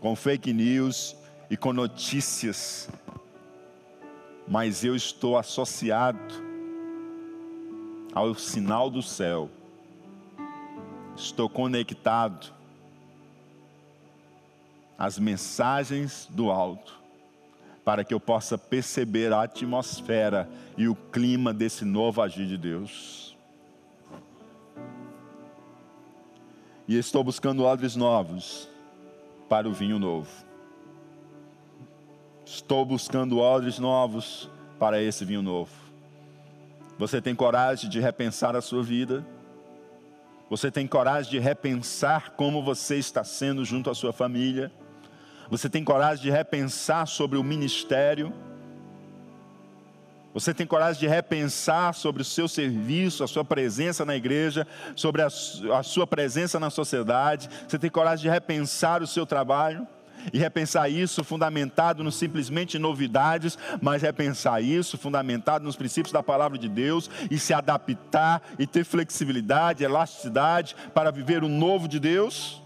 com 0.00 0.16
fake 0.16 0.53
news 0.53 1.14
e 1.53 1.57
com 1.59 1.70
notícias, 1.70 2.88
mas 4.48 4.82
eu 4.82 4.96
estou 4.96 5.36
associado 5.36 6.32
ao 8.14 8.34
sinal 8.34 8.88
do 8.88 9.03
céu, 9.03 9.50
estou 11.14 11.50
conectado 11.50 12.55
às 14.96 15.18
mensagens 15.18 16.26
do 16.30 16.50
alto 16.50 16.98
para 17.84 18.03
que 18.03 18.14
eu 18.14 18.20
possa 18.20 18.57
perceber 18.57 19.30
a 19.30 19.42
atmosfera 19.42 20.48
e 20.74 20.88
o 20.88 20.94
clima 20.94 21.53
desse 21.53 21.84
novo 21.84 22.22
agir 22.22 22.46
de 22.46 22.57
Deus. 22.57 23.36
E 26.88 26.96
estou 26.96 27.22
buscando 27.22 27.62
odres 27.62 27.94
novos 27.94 28.66
para 29.50 29.68
o 29.68 29.72
vinho 29.74 29.98
novo. 29.98 30.50
Estou 32.55 32.84
buscando 32.84 33.38
odres 33.38 33.78
novos 33.78 34.46
para 34.78 35.00
esse 35.00 35.24
vinho 35.24 35.40
novo. 35.40 35.70
Você 36.98 37.18
tem 37.18 37.34
coragem 37.34 37.88
de 37.88 37.98
repensar 37.98 38.55
a 38.55 38.61
sua 38.61 38.82
vida? 38.82 39.24
Você 40.50 40.70
tem 40.70 40.86
coragem 40.86 41.30
de 41.30 41.38
repensar 41.38 42.32
como 42.32 42.62
você 42.62 42.98
está 42.98 43.24
sendo 43.24 43.64
junto 43.64 43.88
à 43.88 43.94
sua 43.94 44.12
família? 44.12 44.70
Você 45.48 45.66
tem 45.66 45.82
coragem 45.82 46.24
de 46.24 46.30
repensar 46.30 47.07
sobre 47.07 47.38
o 47.38 47.42
ministério? 47.42 48.30
Você 50.34 50.53
tem 50.53 50.66
coragem 50.66 51.00
de 51.00 51.07
repensar 51.07 51.94
sobre 51.94 52.20
o 52.20 52.24
seu 52.24 52.46
serviço, 52.46 53.24
a 53.24 53.26
sua 53.26 53.46
presença 53.46 54.05
na 54.05 54.14
igreja, 54.14 54.66
sobre 54.94 55.22
a, 55.22 55.26
a, 55.26 55.82
sua 55.82 56.07
presença 56.07 56.61
na 56.61 56.68
sociedade? 56.68 57.48
Você 57.66 57.78
tem 57.78 57.88
coragem 57.88 58.24
de 58.24 58.28
repensar 58.28 59.03
o 59.03 59.07
seu 59.07 59.24
trabalho? 59.24 59.88
E 60.33 60.39
repensar 60.39 60.89
isso 60.89 61.25
fundamentado 61.25 62.05
não 62.05 62.11
simplesmente 62.11 62.79
novidades, 62.79 63.59
mas 63.81 64.03
repensar 64.03 64.61
isso 64.61 64.99
fundamentado 64.99 65.64
nos 65.64 65.77
princípios 65.77 66.12
da 66.12 66.23
palavra 66.23 66.59
de 66.59 66.68
Deus 66.68 67.11
e 67.31 67.39
se 67.39 67.55
adaptar 67.55 68.43
e 68.59 68.66
ter 68.66 68.85
flexibilidade, 68.85 69.85
elasticidade 69.85 70.77
para 70.93 71.11
viver 71.11 71.43
o 71.43 71.49
novo 71.49 71.89
de 71.89 71.99
Deus? 71.99 72.62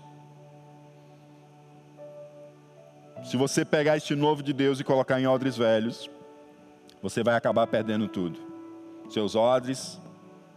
Se 3.24 3.36
você 3.36 3.64
pegar 3.64 3.96
este 3.96 4.14
novo 4.14 4.42
de 4.42 4.52
Deus 4.52 4.78
e 4.78 4.84
colocar 4.84 5.20
em 5.20 5.26
odres 5.26 5.56
velhos, 5.56 6.08
você 7.02 7.22
vai 7.22 7.34
acabar 7.34 7.66
perdendo 7.66 8.06
tudo: 8.06 8.38
seus 9.08 9.34
odres 9.34 10.00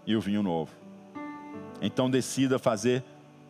e 0.05 0.15
o 0.15 0.21
vinho 0.21 0.43
novo. 0.43 0.71
Então 1.81 2.09
decida 2.09 2.59
fazer 2.59 3.03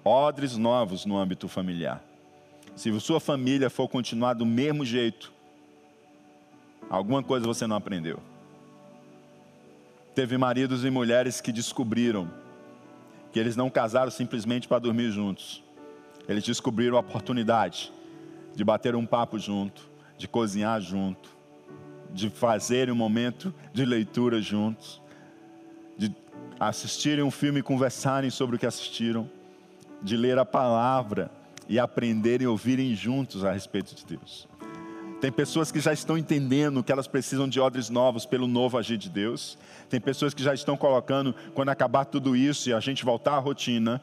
odres 0.04 0.56
novos 0.56 1.06
no 1.06 1.18
âmbito 1.18 1.48
familiar. 1.48 2.09
Se 2.80 2.98
sua 3.02 3.20
família 3.20 3.70
for 3.70 3.90
continuar 3.90 4.36
do 4.36 4.46
mesmo 4.46 4.86
jeito, 4.86 5.34
alguma 6.90 7.22
coisa 7.22 7.46
você 7.46 7.68
não 7.68 7.76
aprendeu. 7.76 8.22
Teve 10.16 10.38
maridos 10.38 10.86
e 10.86 10.90
mulheres 10.90 11.42
que 11.42 11.52
descobriram 11.52 12.32
que 13.34 13.40
eles 13.40 13.58
não 13.58 13.70
casaram 13.70 14.10
simplesmente 14.10 14.66
para 14.66 14.80
dormir 14.80 15.12
juntos. 15.12 15.62
Eles 16.26 16.42
descobriram 16.42 16.96
a 16.96 17.02
oportunidade 17.02 17.92
de 18.56 18.64
bater 18.64 18.96
um 18.96 19.06
papo 19.06 19.38
junto, 19.38 19.86
de 20.18 20.26
cozinhar 20.26 20.80
junto, 20.80 21.30
de 22.14 22.30
fazer 22.30 22.90
um 22.90 22.96
momento 22.96 23.54
de 23.74 23.84
leitura 23.84 24.42
juntos, 24.42 25.02
de 25.98 26.16
assistirem 26.58 27.26
um 27.26 27.32
filme 27.32 27.60
e 27.60 27.64
conversarem 27.64 28.30
sobre 28.30 28.56
o 28.56 28.60
que 28.60 28.66
assistiram, 28.66 29.30
de 30.02 30.16
ler 30.16 30.40
a 30.40 30.46
palavra 30.46 31.30
e 31.70 31.80
aprenderem 31.80 32.44
e 32.44 32.48
ouvirem 32.48 32.94
juntos 32.96 33.46
a 33.46 33.52
respeito 33.54 33.96
de 33.96 34.06
Deus. 34.06 34.48
Tem 35.22 35.32
pessoas 35.32 35.72
que 35.72 35.80
já 35.80 35.94
estão 35.94 36.18
entendendo 36.18 36.84
que 36.84 36.92
elas 36.92 37.08
precisam 37.08 37.48
de 37.48 37.60
odres 37.60 37.90
novos 37.90 38.26
pelo 38.26 38.48
novo 38.48 38.78
agir 38.78 38.98
de 38.98 39.10
Deus. 39.10 39.58
Tem 39.90 40.00
pessoas 40.02 40.34
que 40.34 40.42
já 40.42 40.54
estão 40.54 40.76
colocando, 40.76 41.36
quando 41.54 41.70
acabar 41.70 42.06
tudo 42.06 42.36
isso 42.36 42.70
e 42.70 42.74
a 42.74 42.80
gente 42.80 43.06
voltar 43.06 43.36
à 43.36 43.40
rotina, 43.40 44.02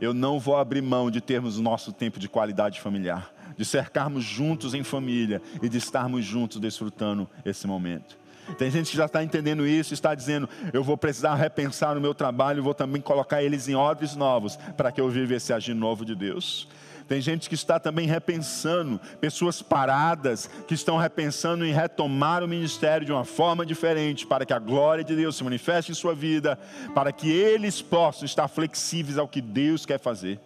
eu 0.00 0.12
não 0.12 0.38
vou 0.38 0.56
abrir 0.56 0.82
mão 0.82 1.10
de 1.10 1.20
termos 1.20 1.58
o 1.58 1.62
nosso 1.62 1.92
tempo 1.92 2.18
de 2.18 2.28
qualidade 2.28 2.80
familiar 2.80 3.32
de 3.56 3.64
cercarmos 3.64 4.24
juntos 4.24 4.74
em 4.74 4.82
família 4.82 5.40
e 5.62 5.68
de 5.68 5.78
estarmos 5.78 6.24
juntos 6.24 6.58
desfrutando 6.58 7.28
esse 7.44 7.66
momento. 7.66 8.18
Tem 8.58 8.70
gente 8.70 8.90
que 8.90 8.96
já 8.96 9.06
está 9.06 9.22
entendendo 9.22 9.66
isso, 9.66 9.94
está 9.94 10.14
dizendo: 10.14 10.48
eu 10.72 10.82
vou 10.82 10.96
precisar 10.96 11.34
repensar 11.34 11.96
o 11.96 12.00
meu 12.00 12.14
trabalho, 12.14 12.62
vou 12.62 12.74
também 12.74 13.00
colocar 13.00 13.42
eles 13.42 13.68
em 13.68 13.74
ordens 13.74 14.16
novos 14.16 14.56
para 14.76 14.90
que 14.90 15.00
eu 15.00 15.08
viva 15.08 15.34
esse 15.34 15.52
agir 15.52 15.74
novo 15.74 16.04
de 16.04 16.14
Deus. 16.14 16.68
Tem 17.08 17.20
gente 17.20 17.48
que 17.48 17.54
está 17.54 17.78
também 17.78 18.06
repensando, 18.06 19.00
pessoas 19.20 19.60
paradas 19.60 20.48
que 20.66 20.74
estão 20.74 20.96
repensando 20.96 21.64
em 21.64 21.72
retomar 21.72 22.42
o 22.42 22.48
ministério 22.48 23.04
de 23.04 23.12
uma 23.12 23.24
forma 23.24 23.66
diferente, 23.66 24.26
para 24.26 24.46
que 24.46 24.52
a 24.52 24.58
glória 24.58 25.04
de 25.04 25.14
Deus 25.14 25.36
se 25.36 25.44
manifeste 25.44 25.92
em 25.92 25.94
sua 25.94 26.14
vida, 26.14 26.58
para 26.94 27.12
que 27.12 27.30
eles 27.30 27.82
possam 27.82 28.24
estar 28.24 28.48
flexíveis 28.48 29.18
ao 29.18 29.28
que 29.28 29.40
Deus 29.40 29.84
quer 29.84 29.98
fazer 29.98 30.40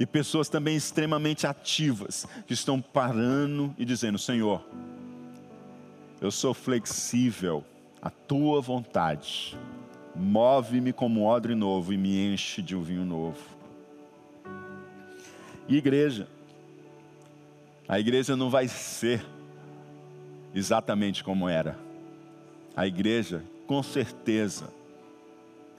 e 0.00 0.06
pessoas 0.06 0.48
também 0.48 0.76
extremamente 0.76 1.46
ativas, 1.46 2.26
que 2.46 2.54
estão 2.54 2.80
parando 2.80 3.74
e 3.76 3.84
dizendo: 3.84 4.18
Senhor, 4.18 4.64
eu 6.20 6.30
sou 6.30 6.52
flexível 6.52 7.64
à 8.02 8.10
tua 8.10 8.60
vontade, 8.60 9.56
move-me 10.14 10.92
como 10.92 11.20
um 11.20 11.26
odre 11.26 11.54
novo 11.54 11.92
e 11.92 11.96
me 11.96 12.32
enche 12.32 12.60
de 12.60 12.74
um 12.74 12.82
vinho 12.82 13.04
novo. 13.04 13.38
E 15.68 15.76
igreja, 15.76 16.26
a 17.88 18.00
igreja 18.00 18.36
não 18.36 18.50
vai 18.50 18.66
ser 18.68 19.24
exatamente 20.54 21.22
como 21.22 21.48
era. 21.48 21.78
A 22.74 22.86
igreja, 22.86 23.44
com 23.66 23.82
certeza, 23.82 24.72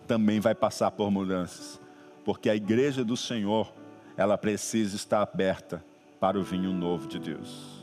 também 0.07 0.39
vai 0.39 0.55
passar 0.55 0.91
por 0.91 1.11
mudanças, 1.11 1.79
porque 2.23 2.49
a 2.49 2.55
igreja 2.55 3.03
do 3.03 3.17
Senhor 3.17 3.71
ela 4.15 4.37
precisa 4.37 4.95
estar 4.95 5.21
aberta 5.21 5.83
para 6.19 6.37
o 6.37 6.43
vinho 6.43 6.73
novo 6.73 7.07
de 7.07 7.17
Deus. 7.19 7.78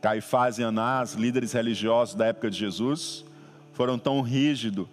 Caifás 0.00 0.58
e 0.58 0.62
Anás, 0.62 1.14
líderes 1.14 1.52
religiosos 1.52 2.14
da 2.14 2.26
época 2.26 2.50
de 2.50 2.58
Jesus, 2.58 3.24
foram 3.72 3.98
tão 3.98 4.20
rígidos 4.20 4.86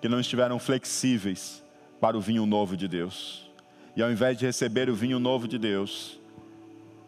que 0.00 0.08
não 0.08 0.20
estiveram 0.20 0.58
flexíveis 0.58 1.62
para 2.00 2.16
o 2.16 2.20
vinho 2.20 2.46
novo 2.46 2.76
de 2.76 2.86
Deus. 2.86 3.50
E 3.96 4.02
ao 4.02 4.10
invés 4.10 4.38
de 4.38 4.46
receber 4.46 4.88
o 4.88 4.94
vinho 4.94 5.18
novo 5.18 5.46
de 5.46 5.58
Deus, 5.58 6.18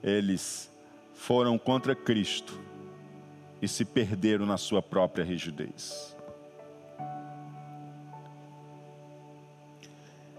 eles 0.02 0.70
foram 1.14 1.56
contra 1.56 1.94
Cristo 1.94 2.58
e 3.62 3.68
se 3.68 3.84
perderam 3.84 4.44
na 4.44 4.56
sua 4.56 4.82
própria 4.82 5.24
rigidez. 5.24 6.14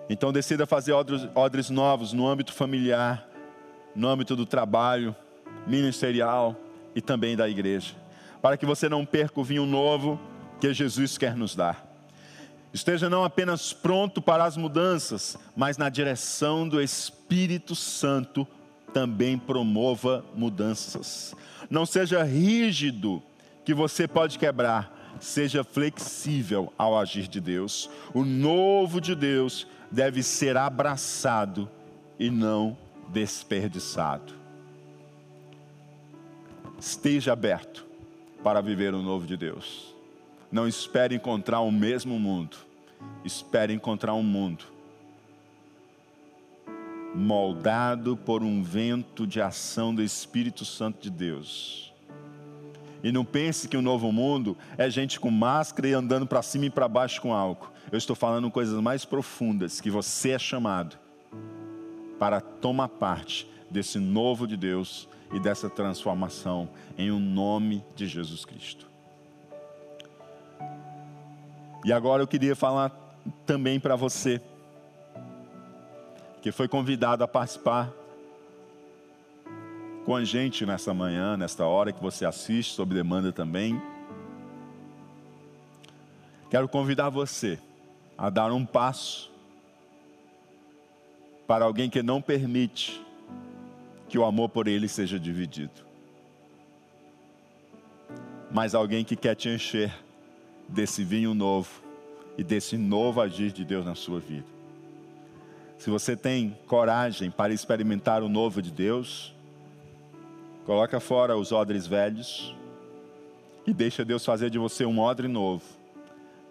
Então 0.07 0.32
decida 0.32 0.68
fazer 0.68 0.93
odres, 0.93 1.28
odres 1.34 1.70
novos 1.70 2.13
no 2.13 2.28
âmbito 2.28 2.53
familiar, 2.53 3.28
no 3.95 4.07
âmbito 4.07 4.36
do 4.36 4.45
trabalho, 4.45 5.16
ministerial 5.66 6.55
e 6.95 7.01
também 7.01 7.35
da 7.35 7.47
igreja, 7.47 7.93
para 8.41 8.57
que 8.57 8.65
você 8.65 8.87
não 8.89 9.05
perca 9.05 9.39
o 9.39 9.43
vinho 9.43 9.65
novo 9.65 10.19
que 10.59 10.73
Jesus 10.73 11.17
quer 11.17 11.35
nos 11.35 11.55
dar. 11.55 11.85
Esteja 12.73 13.09
não 13.09 13.23
apenas 13.23 13.71
pronto 13.71 14.21
para 14.21 14.43
as 14.43 14.57
mudanças, 14.57 15.37
mas 15.55 15.77
na 15.77 15.89
direção 15.89 16.67
do 16.67 16.81
Espírito 16.81 17.75
Santo 17.75 18.47
também 18.93 19.37
promova 19.37 20.25
mudanças. 20.35 21.33
Não 21.69 21.85
seja 21.85 22.23
rígido 22.23 23.21
que 23.63 23.73
você 23.73 24.07
pode 24.07 24.37
quebrar, 24.37 25.15
seja 25.19 25.63
flexível 25.63 26.71
ao 26.77 26.97
agir 26.97 27.27
de 27.27 27.39
Deus. 27.39 27.89
O 28.13 28.23
novo 28.23 28.99
de 29.01 29.15
Deus 29.15 29.67
deve 29.91 30.21
ser 30.21 30.57
abraçado 30.57 31.69
e 32.19 32.29
não 32.29 32.77
desperdiçado. 33.09 34.44
Esteja 36.80 37.34
aberto 37.34 37.86
para 38.43 38.61
viver 38.61 38.93
o 38.93 39.01
novo 39.01 39.26
de 39.26 39.36
Deus. 39.38 39.93
Não 40.51 40.67
espere 40.67 41.15
encontrar 41.15 41.61
o 41.61 41.71
mesmo 41.71 42.19
mundo. 42.19 42.57
Espere 43.23 43.73
encontrar 43.73 44.13
um 44.13 44.23
mundo 44.23 44.76
moldado 47.15 48.17
por 48.17 48.43
um 48.43 48.61
vento 48.61 49.26
de 49.26 49.41
ação 49.41 49.95
do 49.95 50.03
Espírito 50.03 50.65
Santo 50.65 51.01
de 51.01 51.09
Deus. 51.09 51.93
E 53.01 53.11
não 53.11 53.23
pense 53.23 53.67
que 53.67 53.78
o 53.78 53.82
novo 53.82 54.11
mundo 54.11 54.57
é 54.78 54.89
gente 54.89 55.19
com 55.19 55.32
máscara 55.32 55.88
e 55.88 55.93
andando 55.93 56.28
para 56.28 56.41
cima 56.41 56.65
e 56.65 56.69
para 56.69 56.88
baixo 56.88 57.21
com 57.21 57.34
álcool. 57.34 57.71
Eu 57.91 57.97
estou 57.97 58.15
falando 58.15 58.51
coisas 58.51 58.80
mais 58.82 59.05
profundas 59.05 59.80
que 59.80 59.89
você 59.89 60.32
é 60.32 60.39
chamado 60.39 60.97
para 62.19 62.41
tomar 62.41 62.89
parte 62.89 63.47
desse 63.69 63.99
novo 63.99 64.47
de 64.47 64.57
Deus 64.57 65.07
e 65.34 65.39
dessa 65.39 65.69
transformação 65.69 66.69
em 66.97 67.11
o 67.11 67.15
um 67.15 67.19
nome 67.19 67.84
de 67.95 68.07
Jesus 68.07 68.45
Cristo. 68.45 68.88
E 71.84 71.93
agora 71.93 72.23
eu 72.23 72.28
queria 72.28 72.55
falar 72.55 72.91
também 73.45 73.80
para 73.80 73.95
você 73.95 74.41
que 76.41 76.51
foi 76.51 76.67
convidado 76.67 77.23
a 77.23 77.28
participar 77.28 77.91
com 80.03 80.15
a 80.15 80.23
gente 80.23 80.65
nessa 80.65 80.93
manhã, 80.93 81.36
nesta 81.36 81.65
hora 81.65 81.91
que 81.91 82.01
você 82.01 82.26
assiste, 82.26 82.73
sob 82.73 82.93
demanda 82.93 83.32
também. 83.32 83.82
Quero 86.49 86.67
convidar 86.69 87.09
você 87.09 87.59
a 88.17 88.30
dar 88.30 88.51
um 88.51 88.65
passo 88.65 89.32
para 91.47 91.65
alguém 91.65 91.89
que 91.89 92.01
não 92.01 92.21
permite 92.21 93.05
que 94.08 94.18
o 94.18 94.26
amor 94.26 94.49
por 94.49 94.68
ele 94.68 94.88
seja 94.88 95.20
dividido. 95.20 95.86
Mas 98.51 98.76
alguém 98.76 99.03
que 99.03 99.16
quer 99.16 99.36
te 99.36 99.49
encher 99.49 99.93
desse 100.68 101.03
vinho 101.03 101.34
novo 101.34 101.84
e 102.38 102.43
desse 102.43 102.78
novo 102.78 103.22
agir 103.22 103.51
de 103.51 103.64
Deus 103.64 103.86
na 103.86 103.95
sua 103.95 104.20
vida. 104.20 104.45
Se 105.78 105.89
você 105.89 106.16
tem 106.16 106.58
coragem 106.68 107.30
para 107.30 107.53
experimentar 107.53 108.24
o 108.24 108.30
novo 108.30 108.62
de 108.62 108.72
Deus, 108.72 109.34
coloca 110.66 110.99
fora 110.99 111.38
os 111.38 111.51
odres 111.51 111.86
velhos 111.86 112.56
e 113.68 113.74
deixa 113.74 114.06
Deus 114.06 114.24
fazer 114.24 114.49
de 114.49 114.58
você 114.58 114.86
um 114.86 114.99
odre 114.99 115.28
novo 115.28 115.64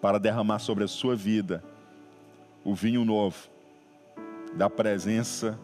para 0.01 0.19
derramar 0.19 0.59
sobre 0.59 0.83
a 0.83 0.87
sua 0.87 1.15
vida 1.15 1.63
o 2.63 2.73
vinho 2.73 3.05
novo 3.05 3.49
da 4.55 4.69
presença 4.69 5.57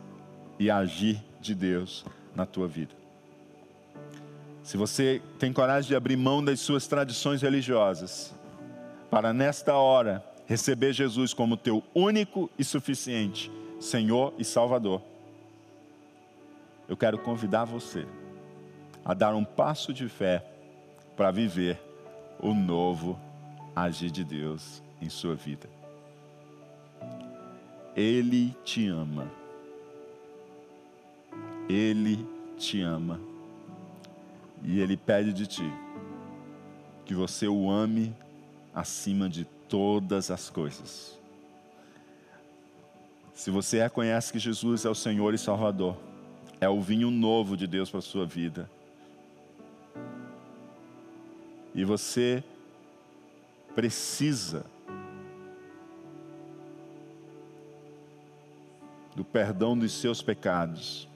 e 0.60 0.70
agir 0.70 1.22
de 1.42 1.56
Deus 1.56 2.06
na 2.36 2.46
tua 2.46 2.68
vida. 2.68 2.94
Se 4.64 4.78
você 4.78 5.22
tem 5.40 5.52
coragem 5.52 5.90
de 5.90 5.96
abrir 5.96 6.16
mão 6.16 6.44
das 6.44 6.60
suas 6.60 6.88
tradições 6.88 7.42
religiosas, 7.42 8.34
para 9.10 9.34
nesta 9.34 9.76
hora 9.76 10.24
receber 10.46 10.94
Jesus 10.94 11.34
como 11.34 11.58
teu 11.58 11.84
único 11.94 12.50
e 12.58 12.64
suficiente 12.64 13.52
Senhor 13.80 14.34
e 14.38 14.46
Salvador, 14.46 15.02
eu 16.88 16.96
quero 16.96 17.18
convidar 17.18 17.66
você 17.66 18.06
a 19.04 19.14
dar 19.14 19.34
um 19.34 19.44
passo 19.44 19.94
de 19.94 20.08
fé 20.08 20.46
para 21.18 21.32
viver 21.32 21.80
o 22.40 22.54
novo 22.54 23.20
agir 23.76 24.12
de 24.12 24.24
Deus 24.24 24.84
em 25.02 25.10
sua 25.10 25.36
vida. 25.36 25.70
Ele 27.96 28.56
te 28.64 28.88
ama. 28.88 29.41
Ele 31.72 32.28
te 32.58 32.82
ama. 32.82 33.20
E 34.64 34.80
Ele 34.80 34.96
pede 34.98 35.34
de 35.34 35.48
ti 35.48 35.72
que 37.06 37.16
você 37.16 37.48
o 37.48 37.70
ame 37.70 38.16
acima 38.74 39.28
de 39.28 39.46
todas 39.68 40.30
as 40.32 40.50
coisas. 40.50 41.20
Se 43.34 43.50
você 43.50 43.82
reconhece 43.82 44.32
que 44.32 44.40
Jesus 44.40 44.86
é 44.86 44.90
o 44.90 44.96
Senhor 44.96 45.34
e 45.34 45.38
Salvador, 45.38 45.98
é 46.60 46.70
o 46.70 46.80
vinho 46.80 47.10
novo 47.10 47.58
de 47.58 47.66
Deus 47.66 47.90
para 47.90 48.00
a 48.00 48.04
sua 48.04 48.26
vida, 48.26 48.70
e 51.74 51.84
você 51.84 52.44
precisa 53.74 54.66
do 59.16 59.24
perdão 59.26 59.78
dos 59.78 59.92
seus 59.94 60.22
pecados 60.22 61.08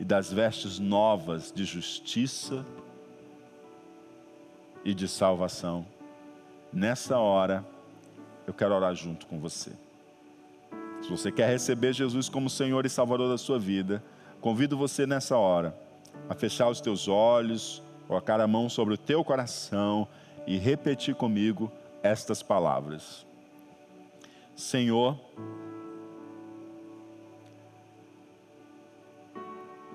e 0.00 0.04
das 0.04 0.32
vestes 0.32 0.78
novas 0.78 1.52
de 1.52 1.62
justiça 1.62 2.64
e 4.82 4.94
de 4.94 5.06
salvação. 5.06 5.84
Nessa 6.72 7.18
hora, 7.18 7.62
eu 8.46 8.54
quero 8.54 8.74
orar 8.74 8.94
junto 8.94 9.26
com 9.26 9.38
você. 9.38 9.72
Se 11.02 11.10
você 11.10 11.30
quer 11.30 11.50
receber 11.50 11.92
Jesus 11.92 12.30
como 12.30 12.48
Senhor 12.48 12.86
e 12.86 12.88
Salvador 12.88 13.28
da 13.28 13.36
sua 13.36 13.58
vida, 13.58 14.02
convido 14.40 14.74
você 14.74 15.06
nessa 15.06 15.36
hora 15.36 15.78
a 16.30 16.34
fechar 16.34 16.70
os 16.70 16.80
teus 16.80 17.06
olhos, 17.06 17.82
colocar 18.06 18.40
a 18.40 18.46
mão 18.46 18.70
sobre 18.70 18.94
o 18.94 18.98
teu 18.98 19.22
coração 19.22 20.08
e 20.46 20.56
repetir 20.56 21.14
comigo 21.14 21.70
estas 22.02 22.42
palavras. 22.42 23.26
Senhor, 24.56 25.18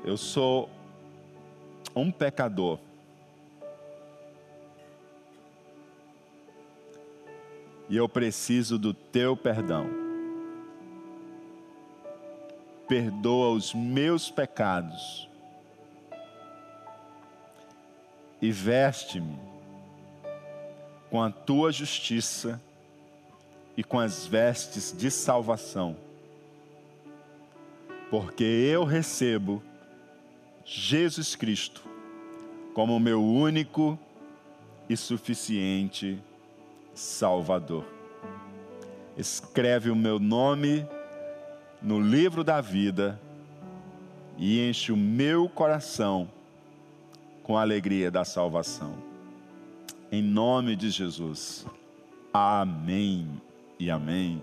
eu 0.06 0.16
sou 0.18 0.70
um 1.96 2.12
pecador. 2.12 2.78
E 7.90 7.98
eu 7.98 8.08
preciso 8.08 8.78
do 8.78 8.94
teu 8.94 9.36
perdão. 9.36 9.90
Perdoa 12.88 13.50
os 13.50 13.74
meus 13.74 14.30
pecados 14.30 15.28
e 18.40 18.52
veste-me 18.52 19.40
com 21.10 21.20
a 21.20 21.32
tua 21.32 21.72
justiça 21.72 22.62
e 23.76 23.84
com 23.84 24.00
as 24.00 24.28
vestes 24.28 24.96
de 24.96 25.10
salvação, 25.10 25.98
porque 28.12 28.44
eu 28.44 28.84
recebo 28.84 29.64
Jesus 30.66 31.36
Cristo 31.36 31.84
como 32.74 33.00
meu 33.00 33.24
único 33.24 33.98
e 34.90 34.98
suficiente 34.98 36.20
Salvador. 36.94 37.86
Escreve 39.16 39.92
o 39.92 39.96
meu 39.96 40.20
nome 40.20 40.86
no 41.82 42.02
livro 42.02 42.44
da 42.44 42.60
vida 42.62 43.20
e 44.38 44.68
enche 44.68 44.92
o 44.92 44.98
meu 44.98 45.48
coração 45.48 46.30
com 47.44 47.58
a 47.58 47.62
alegria 47.62 48.10
da 48.10 48.26
salvação. 48.26 48.96
Em 50.12 50.22
nome 50.22 50.76
de 50.76 50.90
Jesus. 50.90 51.66
Amém 52.34 53.30
e 53.80 53.90
amém. 53.90 54.42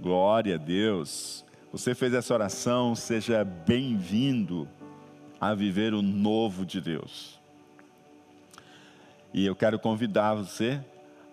Glória 0.00 0.56
a 0.56 0.58
Deus. 0.58 1.44
Você 1.72 1.94
fez 1.94 2.12
essa 2.12 2.34
oração, 2.34 2.94
seja 2.94 3.44
bem-vindo 3.44 4.68
a 5.50 5.54
viver 5.54 5.94
o 5.94 6.02
novo 6.02 6.64
de 6.64 6.80
Deus. 6.80 7.38
E 9.32 9.44
eu 9.44 9.54
quero 9.56 9.78
convidar 9.78 10.34
você 10.34 10.80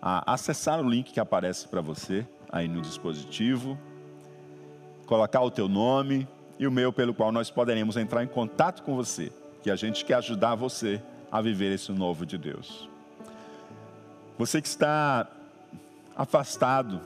a 0.00 0.32
acessar 0.32 0.80
o 0.80 0.88
link 0.88 1.12
que 1.12 1.20
aparece 1.20 1.68
para 1.68 1.80
você 1.80 2.26
aí 2.50 2.66
no 2.66 2.80
dispositivo, 2.80 3.78
colocar 5.06 5.40
o 5.40 5.50
teu 5.50 5.68
nome 5.68 6.26
e 6.58 6.66
o 6.66 6.72
meu 6.72 6.92
pelo 6.92 7.14
qual 7.14 7.30
nós 7.30 7.50
poderemos 7.50 7.96
entrar 7.96 8.22
em 8.22 8.26
contato 8.26 8.82
com 8.82 8.96
você 8.96 9.32
que 9.62 9.70
a 9.70 9.76
gente 9.76 10.04
quer 10.04 10.14
ajudar 10.14 10.56
você 10.56 11.00
a 11.30 11.40
viver 11.40 11.72
esse 11.72 11.92
novo 11.92 12.26
de 12.26 12.36
Deus. 12.36 12.88
Você 14.36 14.60
que 14.60 14.68
está 14.68 15.28
afastado 16.16 17.00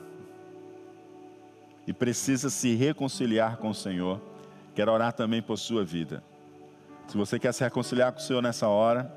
e 1.85 1.93
precisa 1.93 2.49
se 2.49 2.73
reconciliar 2.75 3.57
com 3.57 3.69
o 3.69 3.75
Senhor, 3.75 4.19
quero 4.73 4.91
orar 4.91 5.13
também 5.13 5.41
por 5.41 5.57
sua 5.57 5.85
vida. 5.85 6.23
Se 7.07 7.15
você 7.15 7.39
quer 7.39 7.53
se 7.53 7.63
reconciliar 7.63 8.11
com 8.11 8.19
o 8.19 8.21
Senhor 8.21 8.41
nessa 8.41 8.67
hora, 8.67 9.09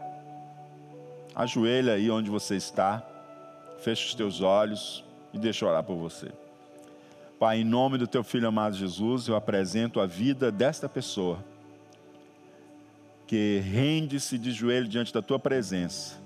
ajoelha 1.34 1.95
aí 1.95 2.09
onde 2.11 2.30
você 2.30 2.57
está, 2.57 3.03
feche 3.80 4.07
os 4.07 4.14
teus 4.14 4.41
olhos 4.41 5.05
e 5.32 5.38
deixa 5.38 5.66
orar 5.66 5.82
por 5.82 5.97
você. 5.97 6.30
Pai, 7.38 7.59
em 7.59 7.64
nome 7.64 7.99
do 7.99 8.07
teu 8.07 8.22
filho 8.22 8.47
amado 8.47 8.76
Jesus, 8.76 9.26
eu 9.26 9.34
apresento 9.34 9.99
a 9.99 10.07
vida 10.07 10.53
desta 10.53 10.88
pessoa 10.88 11.43
que 13.26 13.61
rende-se 13.64 14.36
de 14.38 14.53
joelho 14.53 14.86
diante 14.86 15.12
da 15.12 15.22
tua 15.22 15.38
presença, 15.38 16.16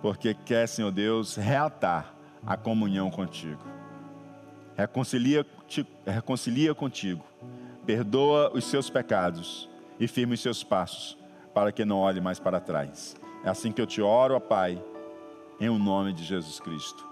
porque 0.00 0.34
quer, 0.34 0.66
Senhor 0.66 0.90
Deus, 0.90 1.36
reatar 1.36 2.14
a 2.46 2.56
comunhão 2.56 3.10
contigo. 3.10 3.62
Reconcilia, 4.76 5.44
reconcilia 6.06 6.74
contigo, 6.74 7.24
perdoa 7.86 8.50
os 8.54 8.64
seus 8.64 8.88
pecados 8.90 9.68
e 9.98 10.06
firma 10.06 10.34
os 10.34 10.40
seus 10.40 10.62
passos, 10.62 11.16
para 11.54 11.72
que 11.72 11.84
não 11.84 11.98
olhe 11.98 12.20
mais 12.20 12.38
para 12.38 12.60
trás. 12.60 13.16
É 13.44 13.48
assim 13.48 13.72
que 13.72 13.80
eu 13.80 13.86
te 13.86 14.00
oro, 14.02 14.34
ó 14.34 14.40
Pai, 14.40 14.82
em 15.60 15.68
o 15.68 15.78
nome 15.78 16.12
de 16.12 16.24
Jesus 16.24 16.60
Cristo. 16.60 17.06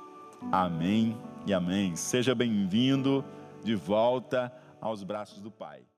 Amém 0.53 1.17
e 1.47 1.53
amém. 1.53 1.97
Seja 1.97 2.35
bem-vindo 2.35 3.25
de 3.65 3.75
volta 3.75 4.53
aos 4.81 5.03
braços 5.03 5.41
do 5.41 5.51
Pai. 5.51 5.89